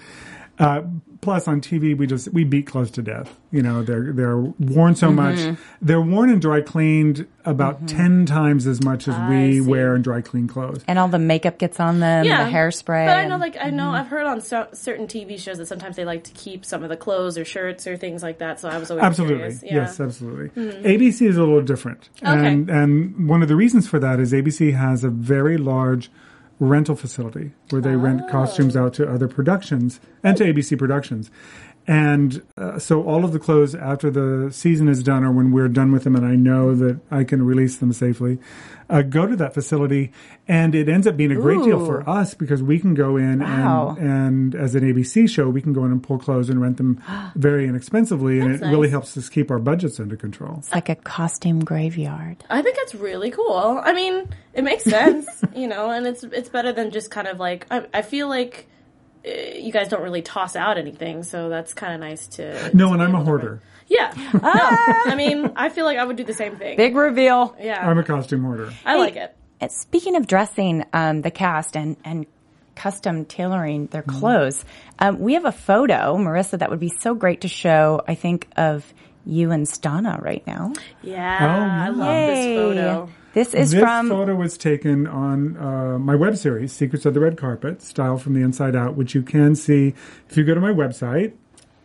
[0.58, 0.82] Uh,
[1.20, 3.38] plus, on TV, we just we beat clothes to death.
[3.52, 5.14] You know, they're they're worn so Mm-hmm.
[5.50, 5.58] much.
[5.80, 9.60] They're worn and dry cleaned about ten times as much as we see.
[9.60, 10.82] wear and dry clean clothes.
[10.88, 13.06] And all the makeup gets on them, the hairspray.
[13.06, 15.94] But I know, like, I know, I've heard on so, certain TV shows that sometimes
[15.96, 18.58] they like to keep some of the clothes or shirts or things like that.
[18.60, 19.36] So I was always Absolutely.
[19.36, 19.62] curious.
[19.62, 19.74] Yeah.
[19.76, 20.48] Yes, absolutely.
[20.82, 22.08] ABC is a little different.
[22.22, 22.30] Okay.
[22.48, 26.10] And, and one of the reasons for that is ABC has a very large
[26.60, 28.86] rental facility where they rent costumes Oh.
[28.86, 31.30] out to other productions and to ABC Productions.
[31.88, 35.68] And uh, so all of the clothes after the season is done or when we're
[35.68, 38.38] done with them and I know that I can release them safely,
[38.90, 40.12] uh, go to that facility.
[40.46, 43.40] And it ends up being a great deal for us because we can go in
[43.40, 43.96] Wow.
[43.98, 46.76] and, and as an ABC show, we can go in and pull clothes and rent
[46.76, 47.02] them
[47.34, 48.38] very inexpensively.
[48.40, 50.56] And it That's really helps us keep our budgets under control.
[50.58, 52.44] it's like a costume graveyard.
[52.50, 53.80] I think that's really cool.
[53.82, 57.40] I mean, it makes sense, you know, and it's it's better than just kind of
[57.40, 58.68] like I, I feel like
[59.58, 62.70] you guys don't really toss out anything, so that's kind of nice to.
[62.74, 63.62] No, to and I'm a able to- hoarder.
[63.90, 66.76] Yeah, no, I mean, I feel like I would do the same thing.
[66.76, 67.56] Big reveal.
[67.58, 68.70] yeah, I'm a costume hoarder.
[68.84, 69.34] I like it.
[69.62, 72.26] Uh, Speaking of dressing um, the cast and, and
[72.74, 74.18] custom tailoring their Mm-hmm.
[74.20, 74.62] clothes,
[74.98, 78.46] um, we have a photo, Marissa, that would be so great to show, I think,
[78.58, 78.84] of
[79.24, 80.74] you and Stana right now.
[81.02, 83.08] Yeah, Oh, I love this photo.
[83.34, 87.20] This is this from photo was taken on uh, my web series, Secrets of the
[87.20, 89.94] Red Carpet, Style from the Inside Out, which you can see
[90.28, 91.34] if you go to my website,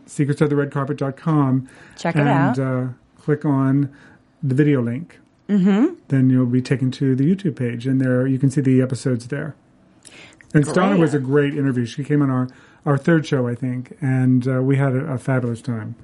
[0.06, 1.68] secretsoftheredcarpet.com.
[1.98, 2.58] Check it and, out.
[2.58, 2.86] uh,
[3.20, 3.94] click on
[4.42, 5.20] the video link.
[5.48, 5.94] Mm-hmm.
[6.08, 9.28] Then you'll be taken to the YouTube page, and there you can see the episodes
[9.28, 9.54] there.
[10.54, 11.84] And Stana was a great interview.
[11.84, 12.48] She came on our,
[12.86, 15.96] our third show, I think, and uh, we had a, a fabulous time.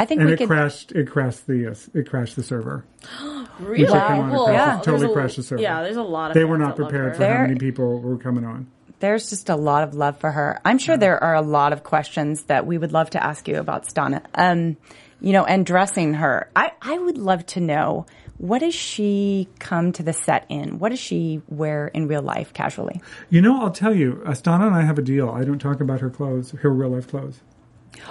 [0.00, 0.48] I think And we it could.
[0.48, 0.92] crashed.
[0.92, 2.84] It crashed the uh, it crashed the server.
[3.58, 4.30] Really Wow.
[4.32, 4.52] cool.
[4.52, 4.80] Yeah.
[4.84, 5.60] Totally a- crashed the server.
[5.60, 6.34] Yeah, there's a lot of.
[6.34, 7.14] They were not love prepared her.
[7.14, 8.68] for how many people were coming on.
[9.00, 10.60] there's just a lot of love for her.
[10.64, 13.56] I'm sure there are a lot of questions that we would love to ask you
[13.58, 14.22] about Stana.
[14.34, 14.76] Um,
[15.20, 16.48] you know, and dressing her.
[16.54, 18.06] I, I would love to know
[18.38, 20.78] what does she come to the set in?
[20.78, 23.02] What does she wear in real life casually?
[23.30, 25.28] You know, I'll tell you, Astana and I have a deal.
[25.30, 27.40] I don't talk about her clothes, her real life clothes.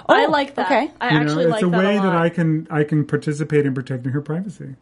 [0.08, 0.66] I Oh, like that.
[0.66, 0.90] okay.
[1.00, 2.12] I You actually know, like it's a that way a lot.
[2.12, 4.76] that I can I can participate in protecting her privacy.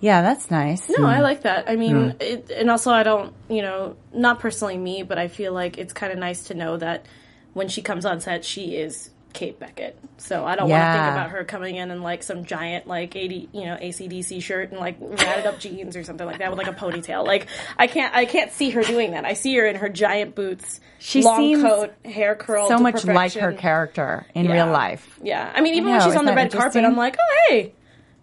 [0.00, 0.90] Yeah, that's nice.
[0.90, 1.68] No, I like that.
[1.68, 2.26] I mean, Yeah.
[2.26, 5.92] it, and also I don't, you know, not personally me, but I feel like it's
[5.94, 7.06] kind of nice to know that
[7.54, 9.98] when she comes on set, she is Kate Beckett.
[10.16, 13.14] So I don't want to think about her coming in in like some giant like
[13.16, 16.58] 80, you know, ACDC shirt and like ratted up jeans or something like that with
[16.58, 17.26] like a ponytail.
[17.26, 19.24] Like I can't, I can't see her doing that.
[19.26, 22.82] I see her in her giant boots, She long seems coat, hair curled, So to
[22.82, 24.52] much like her character in Yeah.
[24.52, 25.18] real life.
[25.22, 26.84] Yeah, I mean, even I when she's on the red carpet.
[26.84, 27.72] I'm like, oh hey,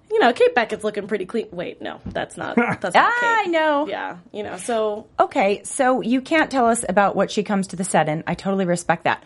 [0.10, 1.48] you know, Kate Beckett's looking pretty clean.
[1.52, 2.56] Wait, no, that's not.
[2.82, 3.88] That's not Ah, I know.
[3.88, 7.76] Yeah, you know, so Okay, so you can't tell us about what she comes to
[7.76, 8.24] the set in.
[8.28, 9.24] I totally respect that.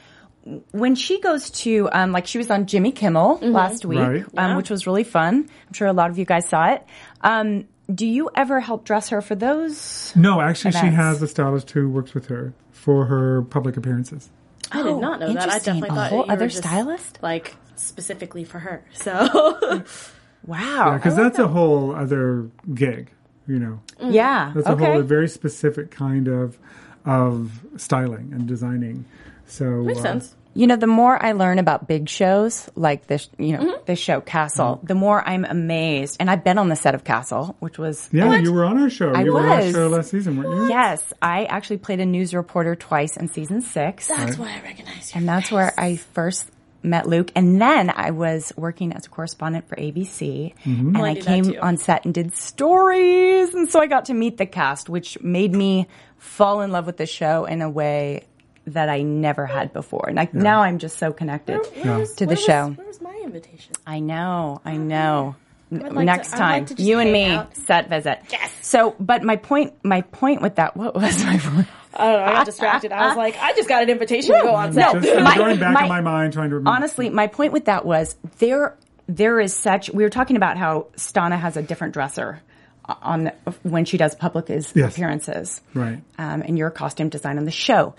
[0.72, 4.24] When she goes to, um, like she was on Jimmy Kimmel last week, Right.
[4.38, 4.58] um, Yeah.
[4.58, 5.48] which was really fun.
[5.68, 6.84] I'm sure a lot of you guys saw it.
[7.22, 10.12] Um, do you ever help dress her for those?
[10.16, 14.30] No, actually, she has a stylist who works with her for her public appearances.
[14.72, 15.38] I did not know that.
[15.38, 15.74] I interesting.
[15.82, 17.20] definitely A thought whole you were other just, stylist?
[17.22, 18.84] like specifically for her.
[18.94, 19.84] So
[20.46, 20.94] Wow.
[20.96, 23.10] Because that's a whole other gig,
[23.48, 23.80] you know.
[24.00, 24.52] yeah.
[24.54, 24.84] That's okay.
[24.84, 26.58] a whole a very specific kind of
[27.06, 29.06] of styling and designing.
[29.48, 30.36] So makes uh, sense.
[30.58, 33.84] You know, the more I learn about big shows like this, you know, Mm-hmm.
[33.88, 36.16] this show Castle, the more I'm amazed.
[36.22, 38.90] And I've been on the set of Castle, which was Yeah, you were on our
[38.90, 39.12] show.
[39.14, 39.72] I you were on our was.
[39.74, 40.70] show last season, weren't you?
[40.70, 44.08] yes, I actually played a news reporter twice in season six.
[44.08, 45.20] That's why I recognize you.
[45.20, 46.50] And that's where I first
[46.82, 47.32] met Luke.
[47.36, 50.54] And then I was working as a correspondent for ABC.
[50.64, 53.54] And Oh, I I came on set and did stories.
[53.54, 56.96] And so I got to meet the cast, which made me fall in love with
[56.98, 58.24] the show in a way
[58.68, 60.06] that I never had before.
[60.08, 62.70] And like now I'm just so connected Where's- to the where was- show.
[62.78, 63.74] Where's my invitation?
[63.86, 65.36] I know, I know.
[65.72, 67.56] Like Next to- time, like you and me out.
[67.56, 68.20] set visit.
[68.30, 68.52] Yes.
[68.62, 71.68] So, but my point, my point with that, what was my point?
[71.94, 72.26] I don't know.
[72.26, 72.92] I got distracted.
[72.92, 74.94] I was like, I just got an invitation to go on set.
[75.02, 76.76] Just I'm My- going back my- in my mind trying to remember.
[76.76, 78.76] Honestly, my point with that was there.
[79.08, 79.90] There is such.
[79.92, 82.42] We were talking about how Stana has a different dresser
[82.88, 84.94] on the, when she does public is, Yes.
[84.94, 86.02] appearances, Right.
[86.18, 87.96] Um, and your costume design on the show.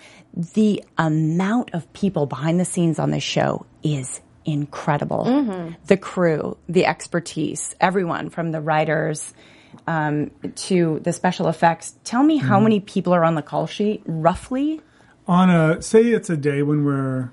[0.53, 5.73] The amount of people behind the scenes on this show is incredible.
[5.87, 9.33] The crew, the expertise, everyone from the writers
[9.85, 11.95] um, to the special effects.
[12.03, 14.81] Tell me how many people are on the call sheet, roughly.
[15.27, 17.29] on a say it's a day when we're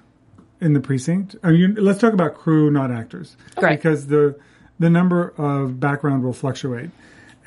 [0.61, 1.37] in the precinct.
[1.45, 3.77] I mean, let's talk about crew, not actors, Great.
[3.77, 4.37] because the
[4.81, 6.91] the number of background will fluctuate,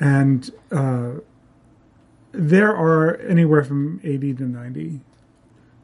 [0.00, 1.12] and uh,
[2.32, 5.00] there are anywhere from eighty to ninety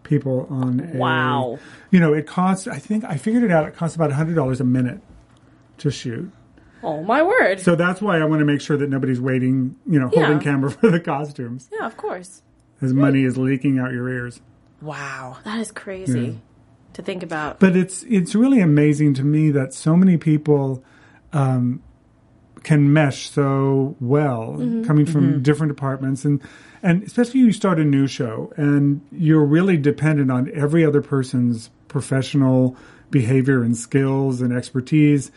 [0.03, 0.81] people on.
[0.81, 1.59] A, Wow.
[1.91, 2.67] You know, it costs.
[2.67, 3.67] I think I figured it out.
[3.67, 5.01] It costs about hundred dollars a minute
[5.79, 6.31] to shoot.
[6.83, 7.61] Oh my word.
[7.61, 9.77] So that's why I want to make sure that nobody's waiting.
[9.87, 10.39] You know, holding Yeah.
[10.43, 12.43] camera for the costumes yeah, of course.
[12.83, 14.41] as money is leaking out your ears.
[14.83, 15.39] Wow.
[15.45, 16.41] That is crazy
[16.93, 17.59] to think about.
[17.59, 20.85] but it's it's really amazing to me that so many people
[21.33, 21.83] um,
[22.65, 26.25] can mesh so well coming from different departments.
[26.25, 26.43] And
[26.83, 31.71] and especially you start a new show and you're really dependent on every other person's
[31.89, 32.77] professional
[33.11, 35.31] behavior and skills and expertise.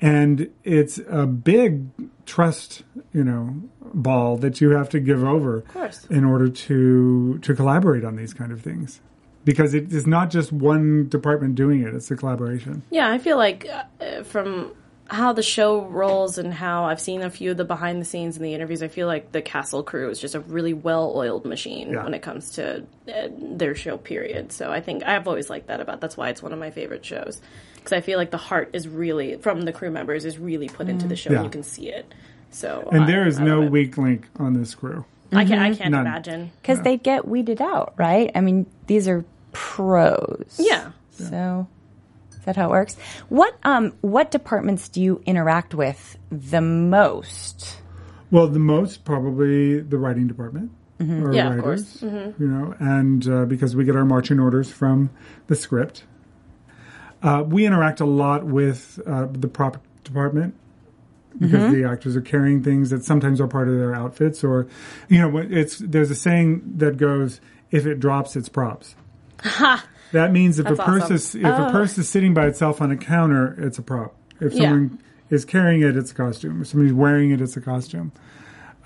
[0.00, 1.86] And it's a big
[2.26, 3.54] trust you know
[3.94, 5.64] ball that you have to give over
[6.10, 9.00] in order to to collaborate on these kind of things.
[9.44, 12.82] Because it is not just one department doing it it's a collaboration.
[12.90, 13.66] Yeah, I feel like
[14.00, 14.72] uh, from
[15.08, 18.36] how the show rolls and how I've seen a few of the behind the scenes
[18.36, 21.44] and the interviews, I feel like the Castle crew is just a really well oiled
[21.44, 22.02] machine Yeah.
[22.04, 24.50] when it comes to uh, their show, period.
[24.52, 27.04] So I think I've always liked that about That's why it's one of my favorite
[27.04, 27.40] shows.
[27.76, 30.88] Because I feel like the heart is really, from the crew members, is really put
[30.88, 31.36] into the show Yeah.
[31.36, 32.12] and you can see it.
[32.50, 33.70] So and I- there is no it.
[33.70, 36.06] weak link on this crew I can't, I can't None.
[36.06, 36.50] imagine.
[36.62, 38.30] Because they get weeded out, right?
[38.34, 40.56] I mean, these are pros.
[40.58, 40.90] Yeah.
[41.10, 41.75] So is
[42.46, 42.96] that how it works?
[43.28, 47.78] What um what departments do you interact with the most?
[48.32, 51.32] well the most probably the writing department or Mm-hmm.
[51.34, 52.00] Yeah, of writers course.
[52.10, 52.42] Mm-hmm.
[52.42, 55.10] you know and uh, because we get our marching orders from
[55.46, 56.04] the script
[57.22, 60.54] uh, we interact a lot with uh, the prop department
[61.38, 61.82] because Mm-hmm.
[61.82, 64.66] the actors are carrying things that sometimes are part of their outfits or
[65.08, 68.94] you know what- it's there's a saying that goes if it drops it's props
[70.12, 71.16] that means if a purse awesome.
[71.16, 71.70] is if a oh.
[71.70, 74.70] purse is sitting by itself on a counter it's a prop if Yeah.
[74.70, 74.98] someone
[75.30, 78.12] is carrying it it's a costume if somebody's wearing it it's a costume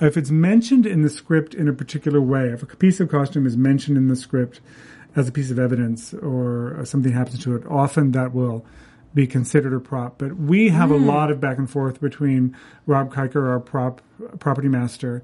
[0.00, 3.46] if it's mentioned in the script in a particular way, if a piece of costume
[3.46, 4.60] is mentioned in the script
[5.14, 8.64] as a piece of evidence or something happens to it, often that will
[9.12, 10.18] be considered a prop.
[10.18, 11.06] But we have a hmm.
[11.06, 14.00] lot of back and forth between Rob Kiker, our prop
[14.38, 15.22] property master,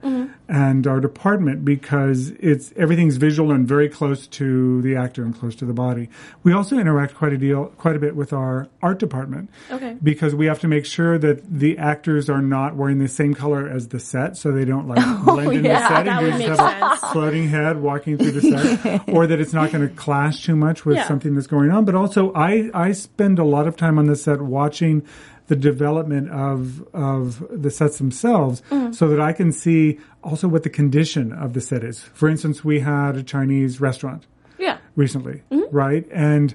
[0.48, 5.54] and our department because it's everything's visual and very close to the actor and close
[5.56, 6.08] to the body.
[6.42, 9.50] We also interact quite a deal, quite a bit with our art department.
[9.70, 9.96] Okay.
[10.02, 13.68] Because we have to make sure that the actors are not wearing the same color
[13.68, 16.92] as the set, so they don't like blend in yeah, the set and just have
[17.02, 20.56] a floating head walking through the set, or that it's not going to clash too
[20.56, 21.08] much with Yeah.
[21.08, 21.84] something that's going on.
[21.84, 25.02] But also, I I spend a lot of time on the set watching
[25.48, 28.92] the development of of the sets themselves, Mm-hmm.
[28.92, 32.00] so that I can see also what the condition of the set is.
[32.00, 34.26] For instance, we had a Chinese restaurant
[34.58, 34.78] Yeah.
[34.96, 35.74] recently, Mm-hmm.
[35.76, 36.06] right?
[36.10, 36.54] And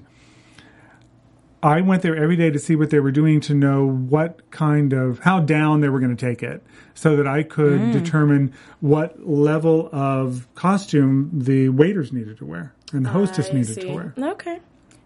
[1.64, 4.94] I went there every day to see what they were doing to know what kind
[4.94, 6.64] of how down they were going to take it
[6.96, 7.94] so that I could Mm.
[7.94, 13.76] determine what level of costume the waiters needed to wear and the hostess I needed
[13.76, 13.82] see.
[13.82, 14.14] to wear.
[14.18, 14.60] Okay.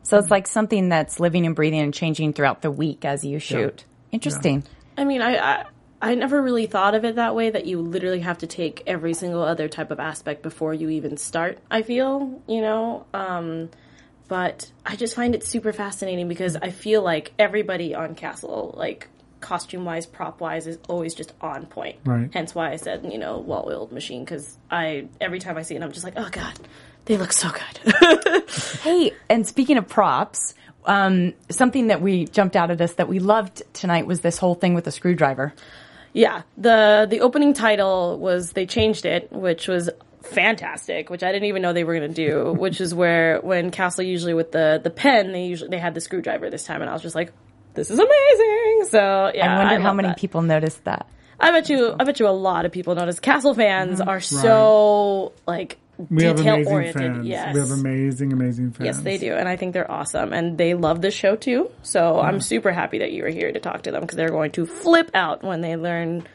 [0.05, 3.39] So it's like something that's living and breathing and changing throughout the week as you
[3.39, 3.83] shoot.
[4.11, 4.63] Interesting.
[4.97, 5.65] I mean, I, I
[6.01, 7.49] I never really thought of it that way.
[7.49, 11.17] That you literally have to take every single other type of aspect before you even
[11.17, 11.57] start.
[11.71, 13.71] I feel, you know, um,
[14.27, 19.07] but I just find it super fascinating because I feel like everybody on Castle, like
[19.41, 21.97] costume wise, prop wise, is always just on point.
[22.05, 22.29] Right.
[22.31, 25.75] Hence why I said, you know, well oiled machine because I every time I see
[25.75, 26.59] it, I'm just like, oh god,
[27.05, 28.43] they look so good.
[28.81, 30.53] Hey, and speaking of props,
[30.85, 34.53] um, something that we jumped out at us that we loved tonight was this whole
[34.53, 35.53] thing with the screwdriver.
[36.13, 39.89] Yeah, the the opening title was they changed it, which was
[40.21, 42.53] fantastic, which I didn't even know they were going to do.
[42.57, 46.01] which is where when Castle usually with the the pen, they usually they had the
[46.01, 47.33] screwdriver this time, and I was just like,
[47.73, 48.87] this is amazing.
[48.89, 50.17] So yeah, I wonder how many that.
[50.17, 51.07] people noticed that.
[51.39, 51.95] I bet you.
[51.99, 53.19] I bet you a lot of people notice.
[53.19, 57.01] Castle fans are so like We have amazing oriented.
[57.01, 57.27] fans.
[57.27, 58.85] Yes, We have amazing, amazing fans.
[58.85, 61.71] Yes, they do, and I think they're awesome, and they love this show too.
[61.83, 64.51] So I'm super happy that you were here to talk to them because they're going
[64.51, 66.27] to flip out when they learn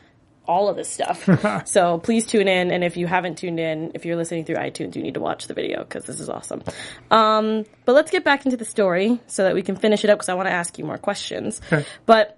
[0.47, 1.29] all of this stuff.
[1.67, 4.97] so please tune in, and if you haven't tuned in, if you're listening through iTunes,
[4.97, 6.63] you need to watch the video because this is awesome.
[7.11, 10.19] Um, but let's get back into the story so that we can finish it up
[10.19, 11.61] because I want to ask you more questions.
[11.73, 11.87] Okay.
[12.07, 12.37] But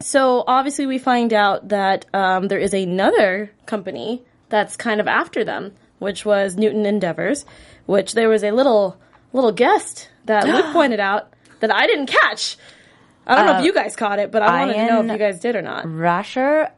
[0.00, 5.44] so obviously we find out that um, there is another company that's kind of after
[5.44, 7.44] them, which was Newton Endeavors,
[7.86, 8.96] which there was a little
[9.32, 12.56] little guest that Luke pointed out that I didn't catch.
[13.26, 15.12] I don't know if uh, you guys caught it, but I wanted to know if
[15.12, 15.86] you guys did or not.
[15.86, 16.70] Rasher,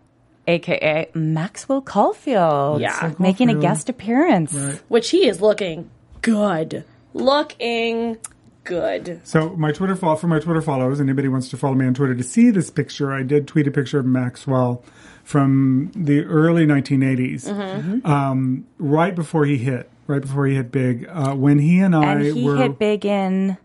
[0.46, 3.14] aka Maxwell Caulfield, Yeah.
[3.18, 4.54] making a guest appearance.
[4.88, 5.88] Which he is looking
[6.20, 8.18] good, looking
[8.64, 9.20] good.
[9.24, 12.14] So my Twitter follow for my Twitter followers, anybody wants to follow me on Twitter
[12.14, 14.84] to see this picture, I did tweet a picture of Maxwell
[15.24, 18.06] from the early 1980s, Mm-hmm.
[18.06, 21.06] um, right before he hit, right before he hit big.
[21.08, 23.56] Uh, when he and I And he were, hit big in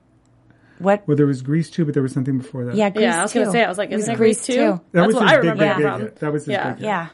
[0.80, 1.08] what?
[1.08, 2.76] well, there was Grease 2, but there was something before that.
[2.76, 4.56] Yeah, Grease Yeah, I was going to say, I was like, isn't it Grease Grease
[4.58, 4.62] 2?
[4.62, 6.02] That That's was what his I big, remember big, him big from.
[6.02, 6.16] hit.
[6.18, 6.70] That was his Yeah.
[6.70, 6.86] big hit.
[6.86, 7.08] Yeah.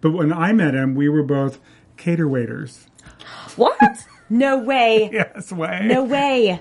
[0.00, 1.58] But when I met him, we were both
[1.96, 2.86] cater waiters.
[3.56, 4.04] What?
[4.30, 5.10] No way.
[5.12, 5.80] Yes, way.
[5.86, 6.60] No way.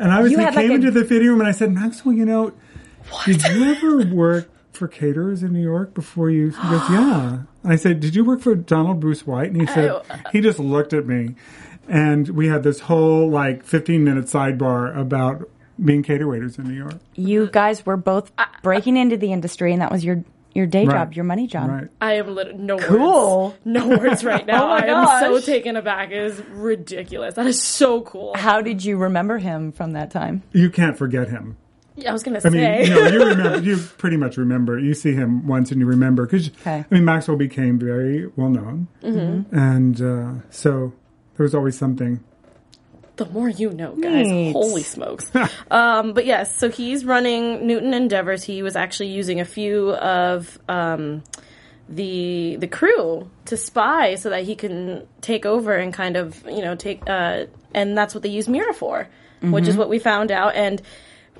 [0.00, 1.52] And I was You he had like came a- into the fitting room and I
[1.52, 2.52] said, Maxwell, you know,
[3.26, 6.46] did you ever work for caterers in New York before you?
[6.50, 7.42] He goes, yeah.
[7.62, 9.52] And I said, did you work for Donald Bruce White?
[9.52, 10.02] And he said, oh.
[10.32, 11.36] he just looked at me,
[11.88, 15.48] and we had this whole like 15 minute sidebar about
[15.82, 16.94] being cater waiters in New York.
[17.14, 20.94] You guys were both breaking into the industry, and that was your your day Right.
[20.94, 21.70] job, your money job.
[21.70, 21.88] Right.
[22.00, 23.44] I am lit- no Cool.
[23.50, 23.56] words.
[23.64, 24.64] No words right now.
[24.64, 26.10] Oh my I am so taken aback.
[26.10, 27.34] It is ridiculous.
[27.34, 28.34] That is so cool.
[28.36, 30.42] How did you remember him from that time?
[30.52, 31.56] You can't forget him.
[32.06, 32.48] I was gonna say.
[32.48, 32.50] I
[32.82, 34.78] mean, you know, you remember, you pretty much remember.
[34.78, 36.84] You see him once and you remember because Okay.
[36.90, 39.56] I mean, Maxwell became very well known, Mm-hmm.
[39.56, 40.92] and uh, so
[41.36, 42.20] there was always something.
[43.16, 44.26] the more you know, guys.
[44.26, 44.52] Neat.
[44.52, 45.30] Holy smokes.
[45.70, 48.42] um, but yes, so he's running Newton Endeavors.
[48.44, 51.22] He was actually using a few of um,
[51.88, 56.62] the the crew to spy so that he can take over and kind of you
[56.62, 59.08] know take uh, and that's what they use Mira for,
[59.42, 60.54] which is what we found out.
[60.54, 60.80] And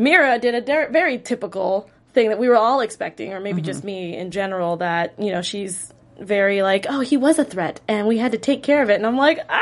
[0.00, 4.16] Mira did a very typical thing that we were all expecting, or maybe just me
[4.16, 4.78] in general.
[4.78, 8.38] That you know she's very like, oh, he was a threat, and we had to
[8.38, 8.94] take care of it.
[8.94, 9.60] And I'm like, ah,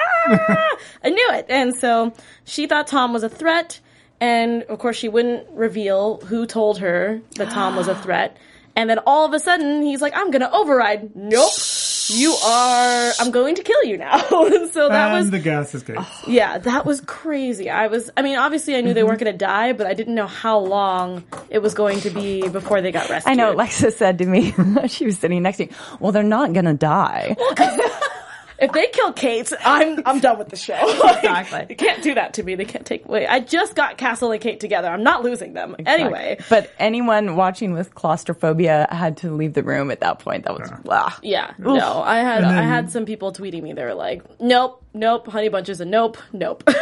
[1.05, 1.47] I knew it.
[1.49, 3.81] And so she thought Tom was a threat,
[4.21, 8.37] and of course she wouldn't reveal who told her that Tom was a threat.
[8.77, 11.17] And then all of a sudden he's like, I'm gonna override.
[11.17, 11.51] Nope.
[12.11, 13.13] You are.
[13.21, 14.19] I'm going to kill you now.
[14.29, 16.07] so that and was the gas escapes.
[16.27, 17.69] yeah, that was crazy.
[17.71, 20.15] I was, I mean, obviously I knew they weren't going to die, but I didn't
[20.15, 23.33] know how long it was going to be before they got rescued.
[23.33, 23.55] I know.
[23.55, 24.55] Lexa said to me,
[24.89, 25.73] she was sitting next to me.
[26.01, 27.37] Well, they're not gonna die.
[28.59, 30.75] if they kill Kate, I'm I'm done with the show.
[31.19, 31.67] Exactly.
[31.71, 32.55] you can't do that to me.
[32.55, 33.27] They can't take away.
[33.27, 34.89] I just got Castle and Kate together.
[34.89, 35.77] I'm not losing them.
[35.87, 40.45] Anyway, but anyone watching with claustrophobia had to leave the room at that point.
[40.45, 41.05] That was blah.
[41.11, 41.19] Ah.
[41.23, 43.73] yeah, no, I had then- I had some people tweeting me.
[43.73, 46.63] They were like, "Nope, nope, Honey Bunches, a nope, nope."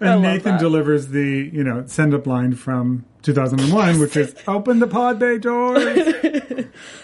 [0.00, 0.60] And Nathan that.
[0.60, 5.38] delivers the, you know, send up line from 2001, which is open the pod bay
[5.38, 5.78] doors.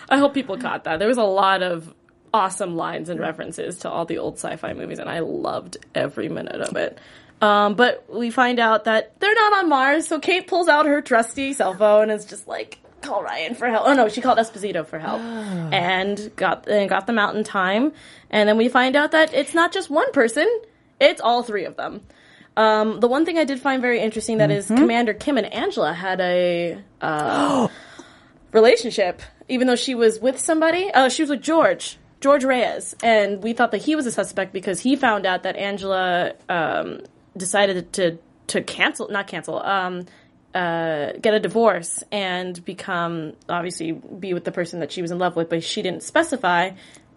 [0.08, 0.98] I hope people caught that.
[0.98, 1.94] There was a lot of
[2.32, 6.60] awesome lines and references to all the old sci-fi movies, and I loved every minute
[6.60, 6.98] of it.
[7.40, 11.00] Um, but we find out that they're not on Mars, so Kate pulls out her
[11.00, 14.38] trusty cell phone and is just like, "Call Ryan for help." Oh no, she called
[14.38, 15.20] Esposito for help,
[15.72, 17.92] and got and got them out in time.
[18.30, 20.48] And then we find out that it's not just one person;
[21.00, 22.00] it's all three of them.
[22.56, 25.94] Um, the one thing I did find very interesting that is Commander Kim and Angela
[25.94, 27.68] had a uh,
[28.52, 30.90] relationship, even though she was with somebody.
[30.92, 34.52] Oh, she was with George, George Reyes, and we thought that he was a suspect
[34.52, 37.00] because he found out that Angela um,
[37.36, 40.06] decided to to cancel, not cancel, um,
[40.54, 45.18] uh, get a divorce and become obviously be with the person that she was in
[45.18, 46.70] love with, but she didn't specify.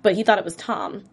[0.04, 1.04] But he thought it was Tom.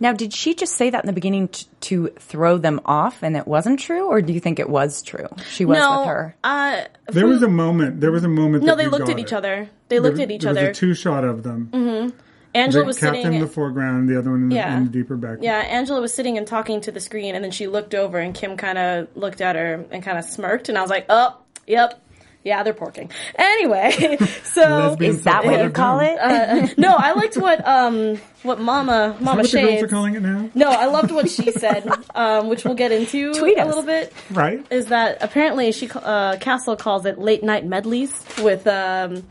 [0.00, 3.36] Now, did she just say that in the beginning t- to throw them off, and
[3.36, 5.28] it wasn't true, or do you think it was true?
[5.50, 6.36] She was no, with her.
[6.42, 9.18] Uh, There was a moment, there was a moment no, that they looked got at
[9.18, 9.68] each other.
[9.90, 10.60] They looked There- at each there other.
[10.60, 10.68] Mm-hmm.
[10.70, 11.68] was a two shot of them.
[12.54, 14.90] Angela the was captain sitting in the foreground, the other one in, the- in the
[14.90, 15.44] deeper background.
[15.44, 18.34] Yeah, Angela was sitting and talking to the screen, and then she looked over, and
[18.34, 21.36] Kim kind of looked at her and kind of smirked, and I was like, "Oh,
[21.66, 22.00] yep,
[22.44, 26.16] yeah, they're porking." Anyway, so Is that what you call them.
[26.20, 26.78] it?
[26.78, 29.82] no, I liked what um what Mama Mama What the girls Shades.
[29.82, 30.48] are calling it now?
[30.54, 33.66] No, I loved what she said, um, which we'll get into Tweet a us.
[33.68, 34.12] little bit.
[34.30, 34.64] Right?
[34.70, 39.24] Is that apparently she uh, Castle calls it late night medleys with um,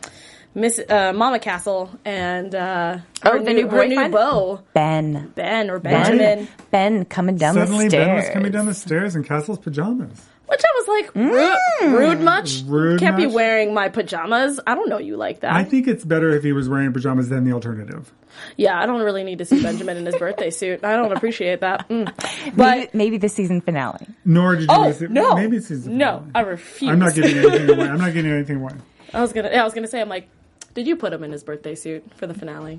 [0.57, 4.13] Miss uh, Mama Castle and uh, Oh, her the new, new her new boyfriend?
[4.13, 5.31] beau Ben.
[5.35, 6.47] Ben or Benjamin.
[6.71, 8.23] Ben coming down Suddenly the Ben stairs.
[8.25, 10.25] was coming down the stairs in Castle's pajamas.
[10.47, 12.63] Which I was like, rude, rude much?
[12.65, 14.59] Rude Can't be wearing my pajamas.
[14.65, 15.51] I don't know you like that.
[15.53, 18.11] I think it's better if he was wearing pajamas than the alternative.
[18.55, 20.83] yeah, I don't really need to see Benjamin in his birthday suit.
[20.85, 21.87] I don't appreciate that.
[21.89, 22.55] Mm.
[22.55, 24.07] But maybe the season finale.
[24.25, 25.11] Nor did you oh miss it.
[25.11, 26.91] no, Maybe it's his no, I refuse.
[26.91, 27.87] I'm not giving anything away.
[27.89, 28.73] I'm not giving anything away.
[29.13, 29.49] I was gonna.
[29.51, 30.01] Yeah, I was gonna say.
[30.01, 30.29] I'm like,
[30.77, 32.77] did you put him in his birthday suit for the finale?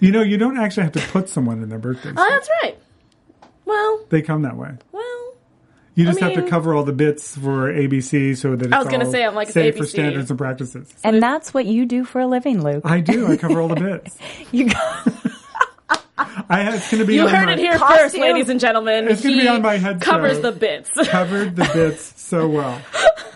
[0.00, 2.12] You know, you don't actually have to put someone in their birthday.
[2.16, 2.18] Oh, suit.
[2.18, 2.78] Oh, that's right.
[3.66, 4.70] Well, They come that way.
[4.90, 5.34] well.
[5.94, 8.78] You just I have to cover all the bits for ABC so that it's I
[8.78, 10.94] was gonna say, I'm like, it's safe for standards and practices.
[11.04, 12.82] And that's what you do for a living, Luke.
[12.86, 13.26] I do.
[13.26, 14.16] I cover all the bits.
[14.50, 15.19] You got,
[16.48, 17.98] I have, it's going to be You on heard my, it here Costume.
[17.98, 19.08] first, ladies and gentlemen.
[19.08, 20.00] It's gonna be on my headstone.
[20.14, 20.90] Covers the bits.
[21.08, 22.80] covered the bits so well.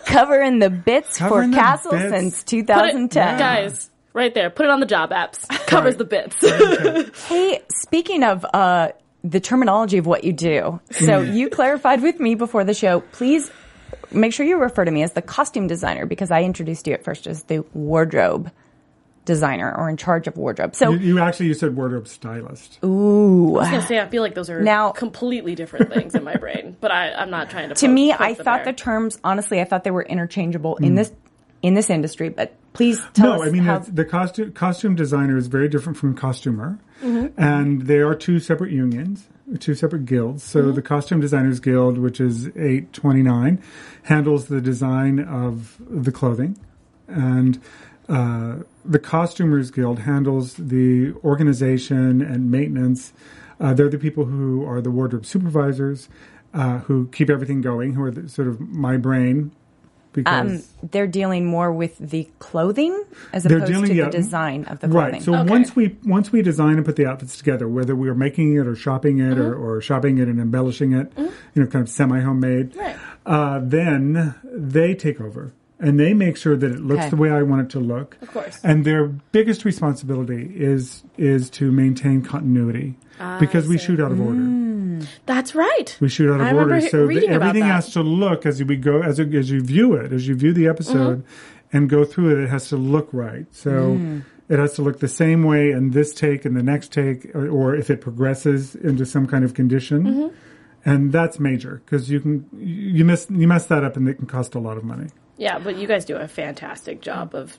[0.06, 2.10] covering the bits Covering for the Castle bits.
[2.10, 3.38] since Put it- 2010.
[3.38, 4.50] guys, right there.
[4.50, 5.48] Put it on the job apps.
[5.66, 6.36] Covers the bits.
[7.28, 8.88] Hey, speaking of uh,
[9.22, 13.00] the terminology of what you do, so you clarified with me before the show.
[13.00, 13.50] Please
[14.10, 17.02] make sure you refer to me as the costume designer because I introduced you at
[17.04, 18.50] first as the wardrobe
[19.24, 20.74] designer or in charge of wardrobe.
[20.76, 22.78] So You, you actually you said wardrobe stylist.
[22.84, 26.24] ooh, I was gonna say I feel like those are Now- completely different things in
[26.24, 27.74] my brain, but I, I'm not trying to.
[27.74, 28.72] to poke- me, poke I the thought bear.
[28.72, 31.12] the terms honestly, I thought they were interchangeable in this
[31.62, 32.28] in this industry.
[32.28, 33.78] But please tell us No, I mean how.
[33.78, 37.40] the costume costume designer is very different from costumer, Mm-hmm.
[37.40, 39.26] and they are two separate unions,
[39.60, 40.42] two separate guilds.
[40.42, 40.74] So Mm-hmm.
[40.74, 43.62] the Costume Designers Guild, which is eight twenty nine,
[44.02, 46.58] handles the design of the clothing,
[47.08, 47.58] and
[48.08, 53.12] uh, the Costumers Guild handles the organization and maintenance.
[53.60, 56.08] Uh, they're the people who are the wardrobe supervisors,
[56.52, 59.52] uh, who keep everything going, who are the, sort of my brain.
[60.12, 63.02] Because um, they're dealing more with the clothing
[63.32, 64.04] as opposed dealing- to yeah.
[64.04, 65.12] the design of the clothing.
[65.14, 65.22] Right.
[65.22, 65.50] So Okay.
[65.50, 68.64] once we once we design and put the outfits together, whether we are making it
[68.64, 72.20] or shopping it or, or shopping it and embellishing it, you know, kind of semi
[72.20, 72.94] homemade, Right.
[73.26, 75.52] uh, then they take over
[75.84, 77.10] and they make sure that it looks Okay.
[77.10, 78.16] the way I want it to look.
[78.22, 78.58] Of course.
[78.64, 79.06] And their
[79.36, 82.96] biggest responsibility is is to maintain continuity
[83.40, 84.46] because we shoot out of order.
[85.26, 85.96] That's right.
[86.00, 89.02] We shoot out of I order, so about everything has to look as we go
[89.02, 91.76] as as you view it, as you view the episode Mm-hmm.
[91.76, 92.38] and go through it.
[92.44, 93.46] It has to look right.
[93.50, 94.22] So Mm.
[94.48, 97.48] it has to look the same way in this take and the next take, or,
[97.48, 100.00] or if it progresses into some kind of condition.
[100.04, 100.28] Mm-hmm.
[100.86, 104.26] And that's major because you can you miss you mess that up and it can
[104.26, 105.08] cost a lot of money.
[105.36, 107.58] Yeah, but you guys do a fantastic job of.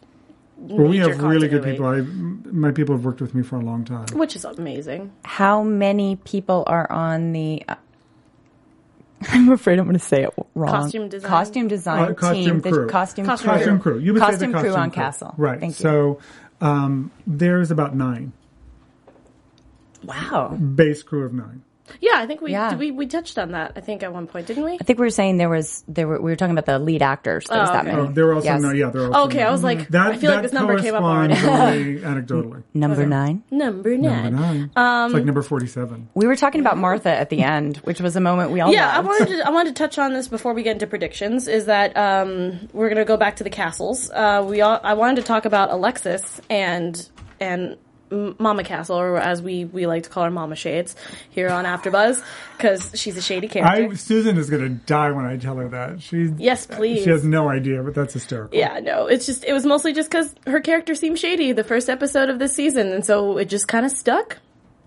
[0.57, 1.85] Well, we have really good people.
[1.85, 4.05] I my people have worked with me for a long time.
[4.13, 5.11] which is amazing.
[5.25, 7.75] How many people are on the uh,
[9.29, 10.71] I'm afraid I'm going to say it wrong.
[10.71, 11.29] Costume design.
[11.29, 12.61] Costume design Uh, costume team.
[12.61, 12.85] crew.
[12.85, 13.57] The costume, Costume crew.
[13.57, 13.99] Costume crew.
[13.99, 15.33] You would costume say the costume crew on Castle.
[15.37, 15.59] Right.
[15.59, 15.75] Thank.
[15.75, 16.19] So
[16.61, 18.33] um, there's about nine
[20.03, 20.49] wow.
[20.49, 21.63] base crew of nine.
[22.01, 22.75] Yeah, I think we, Yeah.
[22.75, 23.73] we we touched on that.
[23.75, 24.73] I think at one point, didn't we?
[24.73, 27.01] I think we were saying there was there were we were talking about the lead
[27.01, 27.45] actors.
[27.47, 27.95] There's Oh, that okay.
[27.95, 28.07] many.
[28.07, 28.61] Oh, there were also Yes.
[28.61, 30.79] no, yeah, there were also Okay, I was like, that, I feel like this number
[30.79, 31.99] came up corresponds already.
[31.99, 32.63] anecdotally.
[32.73, 33.43] Number nine.
[33.51, 34.23] Number nine.
[34.33, 34.71] Number nine.
[34.75, 36.09] Um, it's like number forty-seven.
[36.15, 38.89] We were talking about Martha at the end, which was a moment we all Yeah,
[38.91, 41.47] I wanted to I wanted to touch on this before we get into predictions.
[41.47, 44.09] Is that um, we're going to go back to the castles.
[44.11, 47.09] Uh, we all, I wanted to talk about Alexis and
[47.39, 47.77] and M-
[48.39, 50.95] Mama Castle, or as we we like to call her, Mama Shades,
[51.29, 52.23] here on AfterBuzz,
[52.57, 53.91] because she's a shady character.
[53.91, 56.01] I Susan is going to die when I tell her that.
[56.01, 57.03] She yes, please.
[57.03, 58.57] she has no idea, but that's hysterical.
[58.57, 61.89] Yeah, no, it's just it was mostly just because her character seemed shady the first
[61.89, 64.37] episode of this season, and so it just kind of stuck.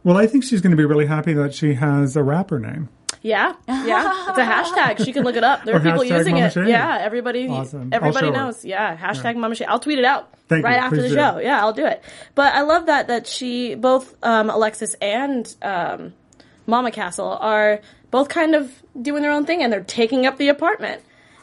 [0.05, 2.89] Well, I think she's going to be really happy that she has a rapper name.
[3.23, 5.05] Yeah, yeah, it's a hashtag.
[5.05, 5.64] She can look it up.
[5.64, 6.53] There Or are people hashtag using Mama it.
[6.53, 6.71] Shady.
[6.71, 7.91] Yeah, everybody, Awesome.
[7.93, 8.39] I'll everybody show her.
[8.39, 8.64] knows.
[8.64, 9.66] Yeah, hashtag Mama Shady.
[9.69, 10.83] I'll tweet it out Thank right you.
[10.83, 11.16] after the Please do.
[11.16, 11.39] show.
[11.39, 12.03] Yeah, I'll do it.
[12.35, 16.12] But I love that that she both um, Alexis and um,
[16.66, 20.49] Mama Castle are both kind of doing their own thing, and they're taking up the
[20.49, 21.03] apartment,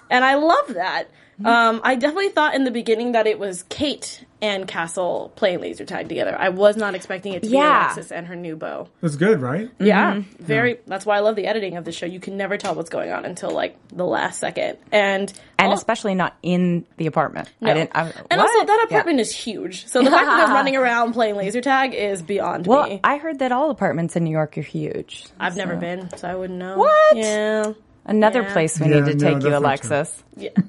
[0.10, 1.06] and I love that.
[1.36, 1.46] Mm-hmm.
[1.46, 5.86] Um, I definitely thought in the beginning that it was Kate and Castle playing laser
[5.86, 6.36] tag together.
[6.38, 8.88] I was not expecting it to be Alexis and her new beau.
[9.02, 9.70] That's good, right?
[9.80, 10.44] Yeah, mm-hmm.
[10.44, 10.80] very.
[10.86, 12.06] That's why I love the editing of the show.
[12.06, 15.74] You can never tell what's going on until like the last second, and and al-
[15.74, 17.50] especially not in the apartment.
[17.60, 17.72] no.
[17.72, 17.92] I didn't.
[17.96, 18.40] I, and what?
[18.40, 18.96] also that Yeah.
[18.98, 19.88] apartment is huge.
[19.88, 23.00] So the fact that they're running around playing laser tag is beyond Well, me.
[23.04, 25.26] I heard that all apartments in New York are huge.
[25.40, 26.78] I've never been, so I wouldn't know.
[26.78, 27.18] What?
[27.18, 27.74] Yeah.
[28.06, 28.54] Another Yeah.
[28.54, 29.90] place we Yeah, need to no, take you, that's not true.
[29.96, 30.24] Alexis.
[30.38, 30.50] Yeah.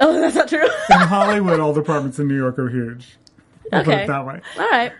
[0.00, 0.62] Oh, that's not true.
[0.90, 3.16] In Hollywood, all the apartments in New York are huge.
[3.72, 4.04] I'll Put Okay.
[4.04, 4.40] it that way.
[4.58, 4.92] All right.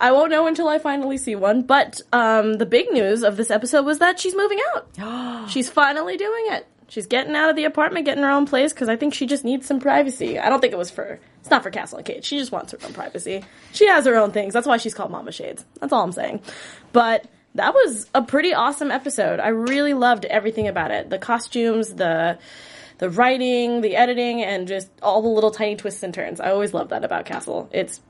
[0.00, 1.62] I won't know until I finally see one.
[1.62, 5.48] But um, the big news of this episode was that she's moving out.
[5.50, 6.66] she's finally doing it.
[6.88, 9.44] She's getting out of the apartment, getting her own place because I think she just
[9.44, 10.38] needs some privacy.
[10.38, 11.18] I don't think it was for.
[11.40, 12.24] It's not for Castle and Kate.
[12.24, 13.44] She just wants her own privacy.
[13.72, 14.54] She has her own things.
[14.54, 15.64] That's why she's called Mama Shades.
[15.80, 16.40] That's all I'm saying.
[16.92, 17.26] But
[17.56, 19.40] that was a pretty awesome episode.
[19.40, 21.10] I really loved everything about it.
[21.10, 22.38] The costumes, the
[22.98, 26.40] the writing, the editing, and just all the little tiny twists and turns.
[26.40, 27.68] I always love that about Castle.
[27.72, 28.00] It's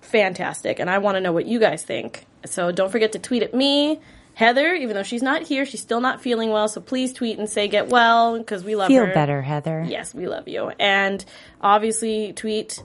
[0.00, 2.26] fantastic, and I want to know what you guys think.
[2.44, 4.00] So don't forget to tweet at me,
[4.34, 4.74] Heather.
[4.74, 6.68] Even though she's not here, she's still not feeling well.
[6.68, 8.98] So please tweet and say get well because we love you.
[8.98, 9.14] Feel her.
[9.14, 9.84] better, Heather.
[9.86, 10.72] Yes, we love you.
[10.78, 11.24] And
[11.60, 12.82] obviously, tweet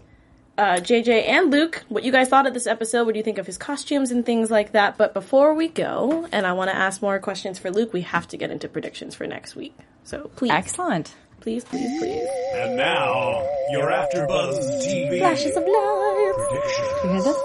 [0.58, 3.06] uh, JJ and Luke what you guys thought of this episode.
[3.06, 4.98] What do you think of his costumes and things like that?
[4.98, 8.28] But before we go, and I want to ask more questions for Luke, we have
[8.30, 9.78] to get into predictions for next week.
[10.04, 11.14] So please, Excellent.
[11.46, 12.28] Please, please, please.
[12.56, 16.34] And now, your AfterBuzz TV Flashes of light.
[16.50, 16.86] prediction.
[17.04, 17.38] You hear this?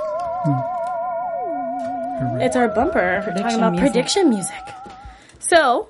[0.44, 2.40] Hmm.
[2.40, 2.98] It's our bumper.
[2.98, 3.92] We're talking Prediction about music.
[3.92, 4.64] prediction music.
[5.38, 5.88] So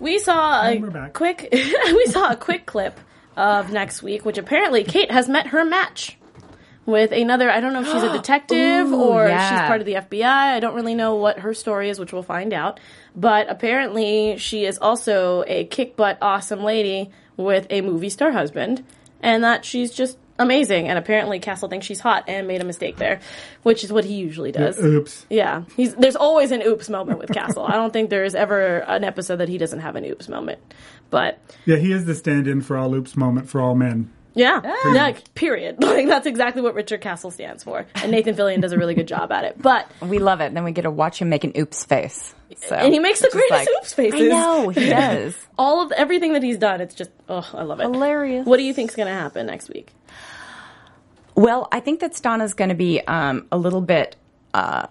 [0.00, 1.12] we saw a And we're back.
[1.14, 2.98] quick we saw a quick clip
[3.36, 6.16] of next week, which apparently Kate has met her match
[6.86, 7.50] with another.
[7.50, 9.50] I don't know if she's a detective Ooh, or yeah.
[9.50, 10.24] she's part of the FBI.
[10.24, 12.78] I don't really know what her story is, which we'll find out.
[13.16, 18.84] But apparently, she is also a kick butt awesome lady with a movie star husband,
[19.20, 20.88] and that she's just amazing.
[20.88, 23.20] And apparently, Castle thinks she's hot and made a mistake there,
[23.62, 24.78] which is what he usually does.
[24.78, 25.26] Oops.
[25.30, 27.64] Yeah, he's there's always an oops moment with Castle.
[27.64, 30.60] I don't think there's ever an episode that he doesn't have an oops moment.
[31.10, 34.12] But Yeah, he is the stand-in for all oops moment for all men.
[34.34, 34.60] Yeah,
[34.92, 35.76] yeah, period.
[35.82, 39.08] Like that's exactly what Richard Castle stands for, and Nathan Fillion does a really good
[39.08, 39.60] job at it.
[39.60, 40.52] But We love it.
[40.54, 42.34] Then we get to watch him make an oops face.
[42.56, 44.20] So, and he makes the greatest like- oops faces.
[44.20, 45.34] I know he does.
[45.58, 46.80] all of everything that he's done.
[46.80, 47.84] It's just oh, I love it.
[47.84, 48.46] Hilarious.
[48.46, 49.92] What do you think's going to happen next week?
[51.34, 54.14] Well, I think that Stana's going to be um, a little bit.
[54.52, 54.86] Uh,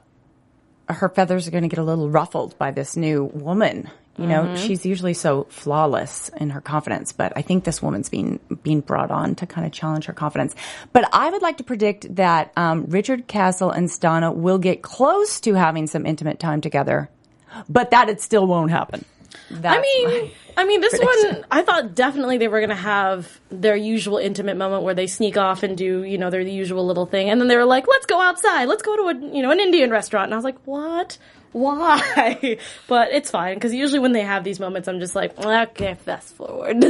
[0.90, 3.90] her feathers are going to get a little ruffled by this new woman.
[4.16, 4.56] You know, Mm-hmm.
[4.68, 9.10] she's usually so flawless in her confidence, but I think this woman's being being brought
[9.10, 10.54] on to kind of challenge her confidence.
[10.92, 15.40] But I would like to predict that um, Richard Castle and Stana will get close
[15.42, 17.10] to having some intimate time together,
[17.68, 19.04] but that it still won't happen.
[19.50, 21.36] That's I mean, I mean, this prediction.
[21.38, 25.08] one, I thought definitely they were going to have their usual intimate moment where they
[25.08, 27.88] sneak off and do, you know, their usual little thing, and then they were like,
[27.88, 28.66] "Let's go outside.
[28.66, 31.18] Let's go to a, you know, an Indian restaurant." And I was like, "What?
[31.54, 35.94] Why?" but it's fine because usually when they have these moments, I'm just like, "Okay,
[35.96, 36.84] fast forward."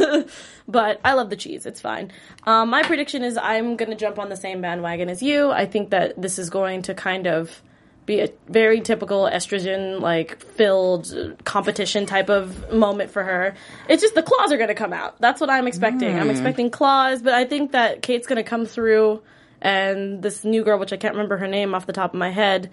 [0.68, 1.66] but I love the cheese.
[1.66, 2.12] It's fine.
[2.46, 5.52] Um, my prediction is I'm going to jump on the same bandwagon as you.
[5.52, 7.62] I think that this is going to kind of
[8.06, 13.56] be a very typical estrogen like filled uh, competition type of moment for her.
[13.88, 15.20] It's just the claws are going to come out.
[15.22, 16.20] That's what I'm expecting.
[16.20, 19.22] I'm expecting claws, but I think that Kate's going to come through
[19.62, 22.30] and this new girl, which I can't remember her name off the top of my
[22.30, 22.70] head,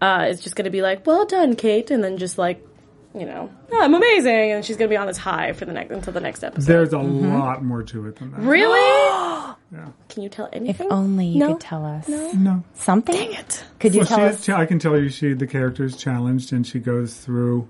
[0.00, 2.64] uh, is just going to be like, "Well done, Kate," and then just like
[3.16, 5.92] you know, "Oh, I'm amazing, and she's gonna be on this high for the next
[5.92, 6.66] until the next episode.
[6.66, 8.40] There's a lot more to it than that.
[8.40, 9.54] really?
[9.72, 9.88] yeah.
[10.08, 10.86] Can you tell anything?
[10.86, 11.52] If only you No?
[11.52, 12.64] could tell us No.
[12.74, 13.14] something.
[13.14, 13.64] Dang it!
[13.78, 14.40] Could you Well, tell she us?
[14.40, 17.68] is, I can tell you, she the character is challenged, and she goes through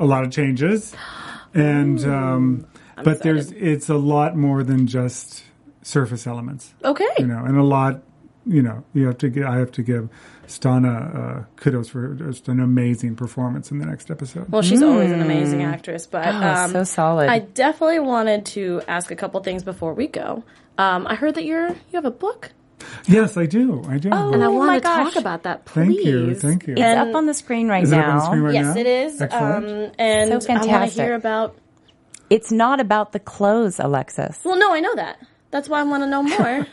[0.00, 0.92] a lot of changes,
[1.54, 2.66] and um,
[3.04, 5.44] but there's it's a lot more than just
[5.82, 7.06] surface elements, Okay.
[7.20, 8.02] you know, and a lot,
[8.48, 9.44] you know, you have to give.
[9.44, 10.08] I have to give
[10.46, 14.48] Stana uh, kudos for just an amazing performance in the next episode.
[14.48, 17.28] Well, she's always an amazing actress, but Oh, um, so solid.
[17.28, 20.42] I definitely wanted to ask a couple things before we go.
[20.78, 22.52] Um, I heard that you're you have a book,
[23.06, 23.82] yes, I do.
[23.88, 24.10] I do.
[24.10, 25.16] and I Oh want my to talk gosh.
[25.16, 25.64] about that.
[25.64, 25.86] Please.
[25.96, 26.34] Thank you.
[26.34, 26.72] Thank you.
[26.74, 28.02] It's And- up on the screen right is it now.
[28.02, 28.80] up on the screen right Yes, now?
[28.80, 29.20] it is.
[29.20, 29.64] Excellent.
[29.66, 31.56] Um, and So I want to hear about.
[32.30, 34.38] It's not about the clothes, Alexis.
[34.44, 35.18] Well, no, I know that.
[35.50, 36.66] That's why I want to know more.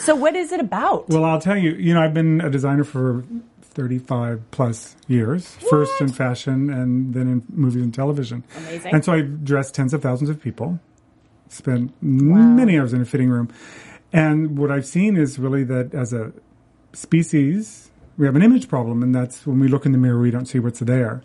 [0.00, 1.08] So what is it about?
[1.08, 3.24] Well, I'll tell you, you know, I've been a designer for
[3.62, 8.44] 35 plus years, first in fashion and then in movies and television.
[8.56, 8.94] Amazing.
[8.94, 10.78] And so I've dressed tens of thousands of people,
[11.48, 13.48] spent many hours in a fitting room.
[14.12, 16.32] And what I've seen is really that as a
[16.92, 20.30] species, we have an image problem, and that's when we look in the mirror, we
[20.30, 21.22] don't see what's there.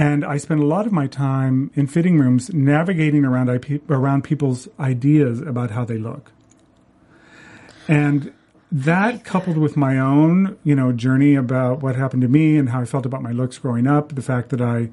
[0.00, 4.24] And I spend a lot of my time in fitting rooms navigating around IP, around
[4.24, 6.32] people's ideas about how they look.
[7.86, 8.32] And
[8.72, 12.80] that coupled with my own, you know, journey about what happened to me and how
[12.80, 14.88] I felt about my looks growing up, the fact that I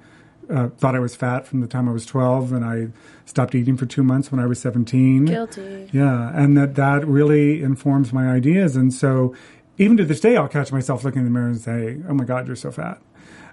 [0.50, 2.90] uh, thought I was fat from the time I was 12 and I
[3.24, 5.24] stopped eating for two months when I was 17.
[5.24, 5.90] Guilty.
[5.94, 8.76] Yeah, and that that really informs my ideas.
[8.76, 9.34] And so,
[9.78, 12.26] even to this day, I'll catch myself looking in the mirror and say, "Oh my
[12.26, 13.02] God, you're so fat."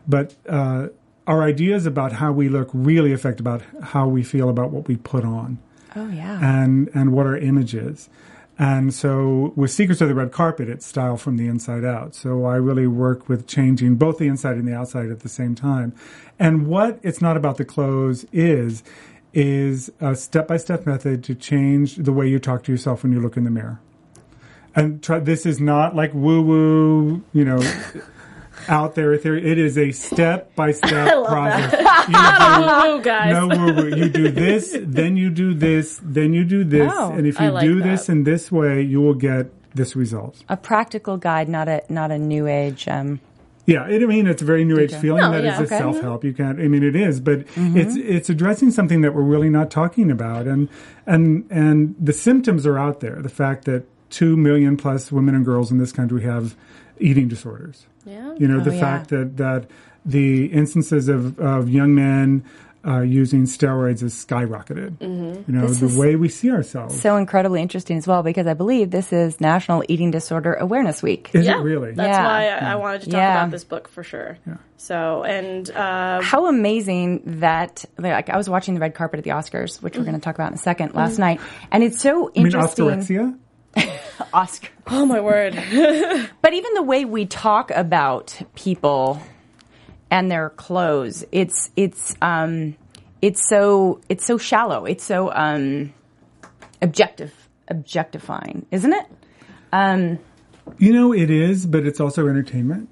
[0.08, 0.88] But uh,
[1.26, 4.96] our ideas about how we look really affect about how we feel about what we
[4.96, 5.58] put on
[5.96, 6.38] Oh yeah.
[6.42, 8.08] and and what our image is.
[8.56, 12.14] And so with Secrets of the Red Carpet, it's style from the inside out.
[12.14, 15.56] So I really work with changing both the inside and the outside at the same
[15.56, 15.92] time.
[16.38, 18.84] And what it's not about the clothes is,
[19.32, 23.12] is a step by step method to change the way you talk to yourself when
[23.12, 23.80] you look in the mirror.
[24.76, 27.58] And try, this is not like woo woo, you know,
[28.68, 29.50] out there theory.
[29.50, 31.72] It is a step by step process.
[31.72, 33.32] You do- guys.
[33.32, 33.96] no woo woo.
[33.96, 37.50] You do this, then you do this, then you do this, Oh, and if you
[37.50, 37.84] like do that.
[37.88, 40.42] this in this way, you will get this result.
[40.48, 42.86] a practical guide, not a not a new age.
[42.88, 43.20] Um,
[43.66, 45.78] Yeah, it, I mean it's a very new age feeling No, that yeah, is a
[45.78, 46.22] self help.
[46.24, 46.60] You can't.
[46.60, 47.76] I mean it is, but Mm-hmm.
[47.78, 50.68] it's it's addressing something that we're really not talking about, and
[51.06, 53.20] and and the symptoms are out there.
[53.22, 56.54] The fact that two million plus women and girls in this country have
[57.00, 57.86] eating disorders.
[58.04, 58.34] Yeah.
[58.38, 58.80] You know, the Oh, yeah.
[58.80, 59.66] fact that, that
[60.04, 62.44] the instances of, of young men
[62.86, 64.98] uh, using steroids has skyrocketed.
[64.98, 65.50] Mm-hmm.
[65.50, 67.00] You know, This the way we see ourselves.
[67.00, 71.30] so incredibly interesting as well because I believe this is National Eating Disorder Awareness Week.
[71.32, 71.92] is yeah, it really?
[71.92, 72.24] That's Yeah.
[72.26, 73.38] why I, I wanted to talk Yeah.
[73.40, 74.36] about this book for sure.
[74.76, 79.30] So, and uh, How amazing that like I was watching the red carpet at the
[79.30, 80.98] Oscars, which we're going to talk about in a second Mm-hmm.
[80.98, 81.40] last night,
[81.72, 82.84] and it's so I mean, interesting.
[82.84, 83.38] orthorexia?
[84.32, 84.68] Oscar.
[84.88, 85.54] oh my word,
[86.42, 89.20] But even the way we talk about people
[90.10, 92.76] and their clothes, it's it's um
[93.22, 94.84] it's so it's so shallow.
[94.84, 95.92] It's so um
[96.82, 97.32] objective
[97.68, 99.06] objectifying, isn't it?
[99.72, 100.18] Um
[100.78, 102.88] You know, it is, but it's also entertainment.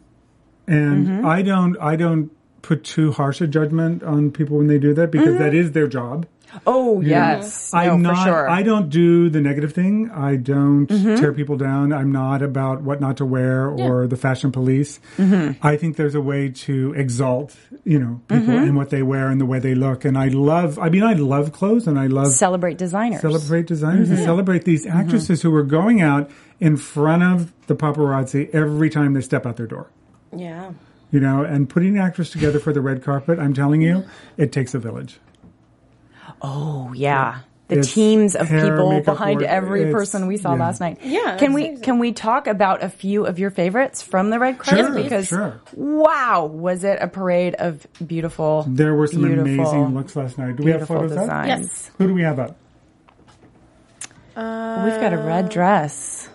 [0.67, 1.27] And Mm-hmm.
[1.27, 2.31] I don't, I don't
[2.63, 5.89] put too harsh a judgment on people when they do that because that is their
[5.89, 6.27] job.
[6.67, 7.17] Oh you know.
[7.17, 7.41] Mm-hmm.
[7.41, 7.75] yes.
[7.75, 8.19] I'm no, not.
[8.19, 8.43] for sure.
[8.45, 8.53] Mm-hmm.
[8.53, 10.11] I don't do the negative thing.
[10.11, 11.93] I don't tear people down.
[11.93, 15.01] I'm not about what not to wear or the fashion police.
[15.17, 15.65] Mm-hmm.
[15.67, 18.65] I think there's a way to exalt, you know, people Mm-hmm.
[18.65, 20.05] and what they wear and the way they look.
[20.05, 20.79] And I love.
[20.79, 23.21] I mean, I love clothes and I love celebrate designers.
[23.21, 24.17] celebrate designers Mm-hmm.
[24.17, 26.31] and celebrate these actresses who are going out
[26.61, 29.91] in front of the paparazzi every time they step out their door.
[30.37, 30.73] yeah.
[31.11, 34.43] You know, and putting an actress together for the red carpet, I'm telling you, Mm-hmm.
[34.43, 35.21] it takes a village.
[36.43, 37.41] Oh yeah.
[37.69, 39.49] The It's teams of hair, people makeup behind work.
[39.49, 40.61] every It's- person we saw yeah.
[40.61, 40.99] last night.
[41.03, 41.85] Yeah, Can we amazing.
[41.85, 44.87] can we talk about a few of your favorites from the red carpet?
[44.87, 45.61] Sure, because sure.
[45.75, 50.57] wow, was it a parade of beautiful There were some amazing looks last night.
[50.57, 51.47] Do we have beautiful photos up?
[51.47, 51.91] Yes.
[51.99, 52.57] Who do we have up?
[54.35, 56.29] We've got a red uh, dress.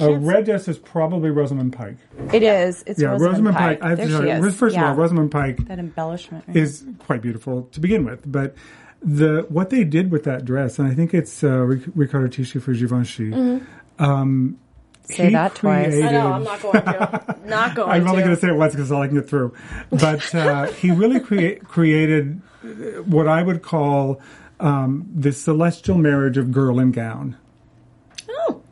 [0.00, 1.96] A red dress is probably Rosamund Pike.
[2.32, 2.82] It is.
[2.86, 3.80] It's Yeah, Rosamund, Rosamund Pike.
[3.80, 3.86] Pike.
[3.86, 4.56] I have there to tell she you, is.
[4.56, 4.88] first of Yeah.
[4.90, 6.44] all, Rosamund Pike that embellishment.
[6.48, 6.56] right?
[6.56, 8.54] is quite beautiful to begin with, but
[9.04, 12.60] the what they did with that dress, and I think it's uh, Ric- Riccardo Tisci
[12.62, 13.60] for Givenchy.
[13.98, 14.58] Um,
[15.04, 15.94] Say he that twice.
[16.00, 16.32] I know.
[16.32, 17.36] I'm not going to.
[17.44, 19.52] Not going I'm only going to say it once because I can get through.
[19.90, 22.68] But uh, he really crea- created uh,
[23.02, 24.20] what I would call
[24.60, 27.36] um, the celestial marriage of girl and gown.
[28.30, 28.62] Oh,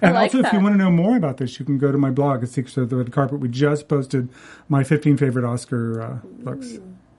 [0.00, 1.98] And like also, if you want to know more about this, you can go to
[1.98, 3.38] my blog at Secrets of the Red Carpet.
[3.40, 4.30] We just posted
[4.70, 6.78] my 15 favorite Oscar uh, looks.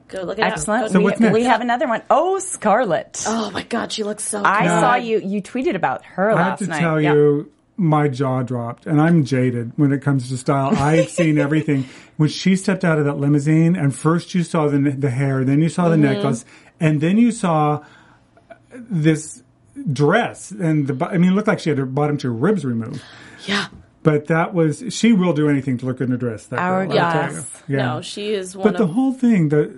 [0.09, 0.51] Go look it up.
[0.53, 0.83] Excellent.
[0.87, 1.33] Go So we, what's next?
[1.33, 2.01] we have another one.
[2.09, 3.23] Oh, Scarlett.
[3.27, 4.43] Oh my god, she looks so.
[4.43, 4.69] I good.
[4.69, 5.19] saw you.
[5.19, 6.45] You tweeted about her last time.
[6.45, 6.79] I have to night.
[6.79, 7.13] tell Yeah.
[7.13, 10.69] you, my jaw dropped, and I'm jaded when it comes to style.
[10.75, 11.85] I've seen everything.
[12.17, 15.61] When she stepped out of that limousine, and first you saw the the hair, then
[15.61, 16.03] you saw the Mm-hmm.
[16.03, 16.43] necklace,
[16.79, 17.83] and then you saw
[18.71, 19.43] this
[19.91, 23.01] dress, and the I mean, it looked like she had her bottom two ribs removed.
[23.45, 23.67] Yeah.
[24.01, 26.45] But that was she will do anything to look good in a dress.
[26.47, 27.63] That Our girl, Yes.
[27.67, 27.77] Yeah.
[27.85, 29.73] No, she is one But the whole thing, the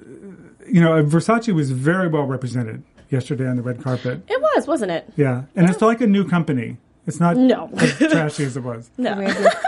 [0.72, 4.24] you know, Versace was very well represented yesterday on the red carpet.
[4.28, 5.11] it was, wasn't it?
[5.15, 6.78] Yeah, and it's like a new company.
[7.07, 7.69] It's not No.
[7.78, 8.89] as trashy as it was.
[8.97, 9.22] We have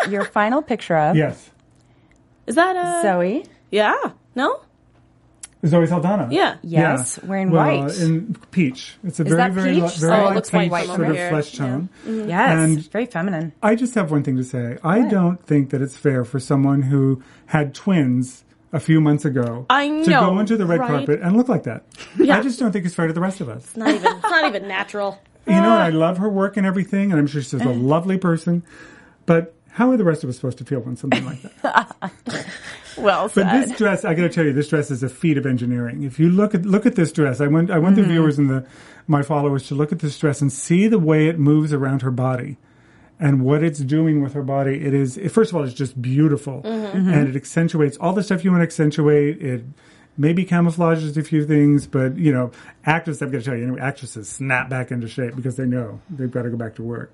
[0.05, 1.49] your, your final picture of Yes,
[2.47, 3.45] Is that uh Zoe.
[3.71, 3.95] Yeah.
[4.35, 4.59] No?
[5.65, 6.27] Zoe Saldana.
[6.29, 6.57] Yeah.
[6.61, 7.29] Yes, Yeah.
[7.29, 7.97] wearing well, white.
[7.99, 8.95] in peach.
[9.03, 9.83] It's a Is very, very, peach?
[9.83, 11.29] li- very Oh, light looks peach, white sort of here.
[11.29, 11.89] flesh tone.
[12.05, 13.53] Yes, And- very feminine.
[13.63, 14.77] I just have one thing to say.
[14.83, 18.43] I don't think that it's fair for someone who had twins
[18.73, 20.89] a few months ago I to know, go into the red right?
[20.89, 21.85] carpet and look like that.
[22.19, 22.37] Yeah.
[22.37, 23.63] I just don't think it's fair to the rest of us.
[23.63, 24.11] It's Not even.
[24.17, 25.19] It's not even natural.
[25.45, 28.63] You know, I love her work and everything, and I'm sure she's a lovely person.
[29.25, 32.11] But how are the rest of us supposed to feel when something like that?
[32.97, 33.45] Well said.
[33.45, 36.03] But this dress, I got to tell you, this dress is a feat of engineering.
[36.03, 38.03] If you look at look at this dress, I want I want Mm-hmm.
[38.07, 38.65] the viewers and the
[39.07, 42.11] my followers to look at this dress and see the way it moves around her
[42.11, 42.57] body,
[43.19, 44.83] and what it's doing with her body.
[44.85, 47.09] It is first of all, it's just beautiful, Mm-hmm.
[47.09, 49.41] and it accentuates all the stuff you want to accentuate.
[49.41, 49.63] It
[50.17, 52.51] maybe camouflages a few things, but you know,
[52.85, 53.21] actors.
[53.21, 56.29] I've got to tell you, anyway, actresses snap back into shape because they know they've
[56.31, 57.11] got to go back to work.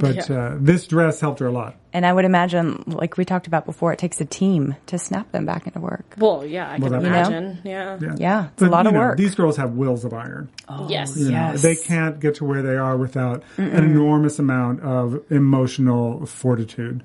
[0.00, 0.36] But Yeah.
[0.36, 1.74] uh, this dress helped her a lot.
[1.92, 5.32] and I would imagine, like we talked about before, it takes a team to snap
[5.32, 6.14] them back into work.
[6.18, 7.58] Well, yeah, I can that- imagine.
[7.64, 7.98] Yeah.
[8.16, 9.16] Yeah, it's a lot of know, work.
[9.18, 10.50] These girls have wills of iron.
[10.88, 11.16] Yes.
[11.16, 11.62] You know, Yes.
[11.62, 17.02] they can't get to where they are without an enormous amount of emotional fortitude.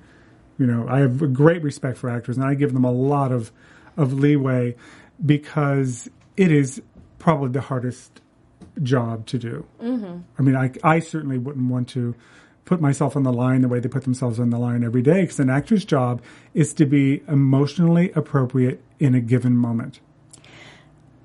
[0.60, 3.32] You know, I have a great respect for actors, and I give them a lot
[3.32, 3.52] of
[3.98, 4.76] of leeway
[5.26, 6.82] because it is
[7.20, 8.22] probably the hardest
[8.82, 9.66] job to do.
[9.82, 10.18] Mm-hmm.
[10.38, 12.16] I mean, I I certainly wouldn't want to
[12.66, 15.22] put myself on the line the way they put themselves on the line every day
[15.22, 16.22] because an actor's job
[16.54, 20.00] is to be emotionally appropriate in a given moment.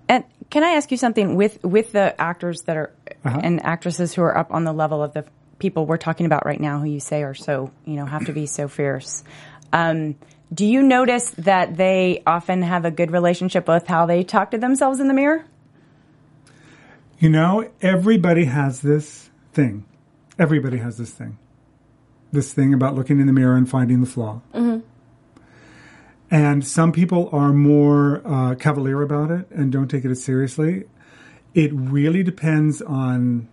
[0.09, 2.93] And can I ask you something with with the actors that are
[3.25, 3.41] Uh-huh.
[3.43, 5.25] and actresses who are up on the level of the
[5.59, 8.33] people we're talking about right now, who you say are so you know have to
[8.33, 9.23] be so fierce?
[9.73, 10.15] Um,
[10.53, 14.59] do you notice that they often have a good relationship with how they talk to
[14.59, 15.45] themselves in the mirror?
[17.19, 19.85] You know, everybody has this thing.
[20.39, 21.39] Everybody has this thing.
[22.31, 24.41] This thing about looking in the mirror and finding the flaw.
[26.31, 30.85] And some people are more uh, cavalier about it and don't take it as seriously.
[31.55, 33.49] It really depends on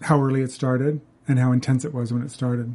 [0.00, 2.74] how early it started and how intense it was when it started.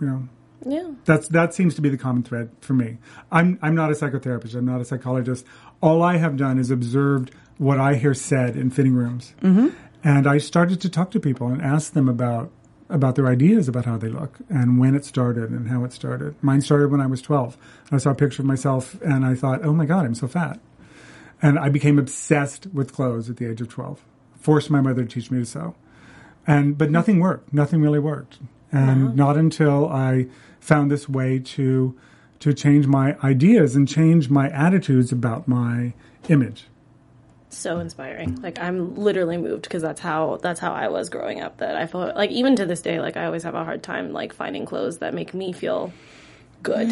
[0.00, 0.28] You know,
[0.66, 0.90] Yeah.
[1.04, 2.98] that's that seems to be the common thread for me.
[3.30, 4.56] I'm I'm not a psychotherapist.
[4.56, 5.46] I'm not a psychologist.
[5.80, 9.68] All I have done is observed what I hear said in fitting rooms, mm-hmm.
[10.04, 12.50] And I started to talk to people and ask them about
[12.90, 16.34] about their ideas about how they look and when it started and how it started.
[16.42, 17.56] Mine started when I was 12.
[17.90, 20.60] I saw a picture of myself and I thought, "Oh my God, I'm so fat,"
[21.42, 24.04] and I became obsessed with clothes at the age of 12.
[24.36, 25.74] Forced my mother to teach me to sew
[26.46, 27.52] and but nothing worked.
[27.52, 28.38] Nothing really worked,
[28.72, 29.14] and uh-huh.
[29.14, 30.26] not until I
[30.60, 31.96] found this way to
[32.40, 35.94] to change my ideas and change my attitudes about my
[36.28, 36.66] image.
[37.56, 38.40] So inspiring.
[38.42, 41.58] Like I'm literally moved because that's how that's how I was growing up.
[41.58, 44.12] That I felt like even to this day, like I always have a hard time
[44.12, 45.92] like finding clothes that make me feel
[46.62, 46.90] good.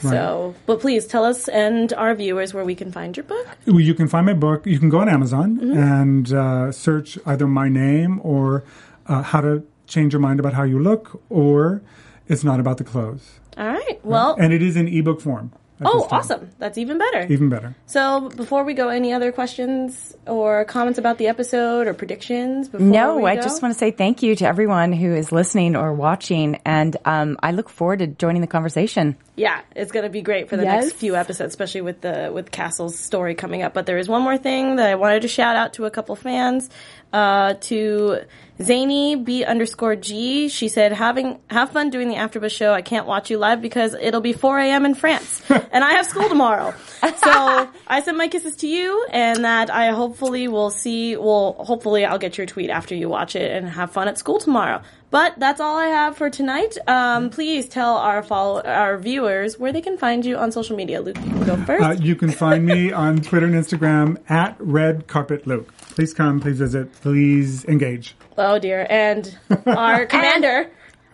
[0.00, 3.46] So, but please tell us and our viewers where we can find your book.
[3.66, 4.66] Well, You can find my book.
[4.66, 8.64] You can go on Amazon and uh, search either my name or
[9.06, 11.82] uh, how to change your mind about how you look, or
[12.28, 13.40] it's not about the clothes.
[13.56, 13.98] All right.
[14.04, 15.52] Well, And it is in ebook form.
[15.86, 16.50] At oh, awesome.
[16.58, 17.26] That's even better.
[17.30, 17.74] Even better.
[17.86, 22.68] So, before we go, any other questions or comments about the episode or predictions?
[22.68, 23.42] Before No, we I go?
[23.42, 27.36] just want to say thank you to everyone who is listening or watching, and um,
[27.42, 29.16] I look forward to joining the conversation.
[29.36, 30.84] Yeah, it's going to be great for the Yes.
[30.84, 33.74] next few episodes, especially with the with Castle's story coming up.
[33.74, 36.14] But there is one more thing that I wanted to shout out to a couple
[36.14, 36.70] fans.
[37.12, 38.18] Uh, to
[38.60, 42.72] Zany B underscore G, she said, "Having have fun doing the AfterBuzz show.
[42.72, 44.84] I can't watch you live because it'll be 4 a.m.
[44.84, 46.72] in France, and I have school tomorrow.
[47.02, 51.16] So I send my kisses to you, and that I hopefully will see.
[51.16, 54.38] Well, hopefully I'll get your tweet after you watch it and have fun at school
[54.38, 54.82] tomorrow.
[55.14, 56.76] But that's all I have for tonight.
[56.88, 61.00] Um, please tell our follow our viewers where they can find you on social media.
[61.00, 61.84] Luke, you can go first.
[61.84, 65.72] Uh, you can find me on Twitter and Instagram at Red Carpet Luke.
[65.76, 68.16] Please come, please visit, please engage.
[68.38, 70.68] oh dear, and our commander.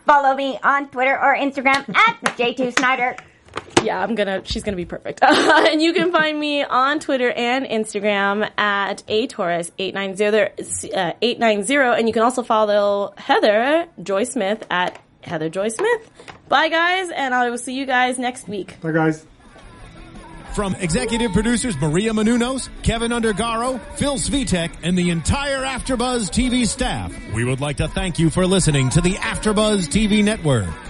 [0.07, 3.17] Follow me on Twitter or Instagram at J2 Snyder.
[3.83, 4.43] Yeah, I'm gonna.
[4.45, 5.21] She's gonna be perfect.
[5.23, 10.51] and you can find me on Twitter and Instagram at ATorres eight nine zero
[10.95, 15.69] uh, eight nine zero, and you can also follow Heather Joy Smith at Heather Joy
[15.69, 16.11] Smith.
[16.49, 18.81] Bye, guys, and I will see you guys next week.
[18.81, 19.27] Bye, guys.
[20.55, 27.15] From executive producers Maria Menounos, Kevin Undergaro, Phil Svitek, and the entire AfterBuzz TV staff,
[27.33, 30.90] we would like to thank you for listening to the AfterBuzz TV network.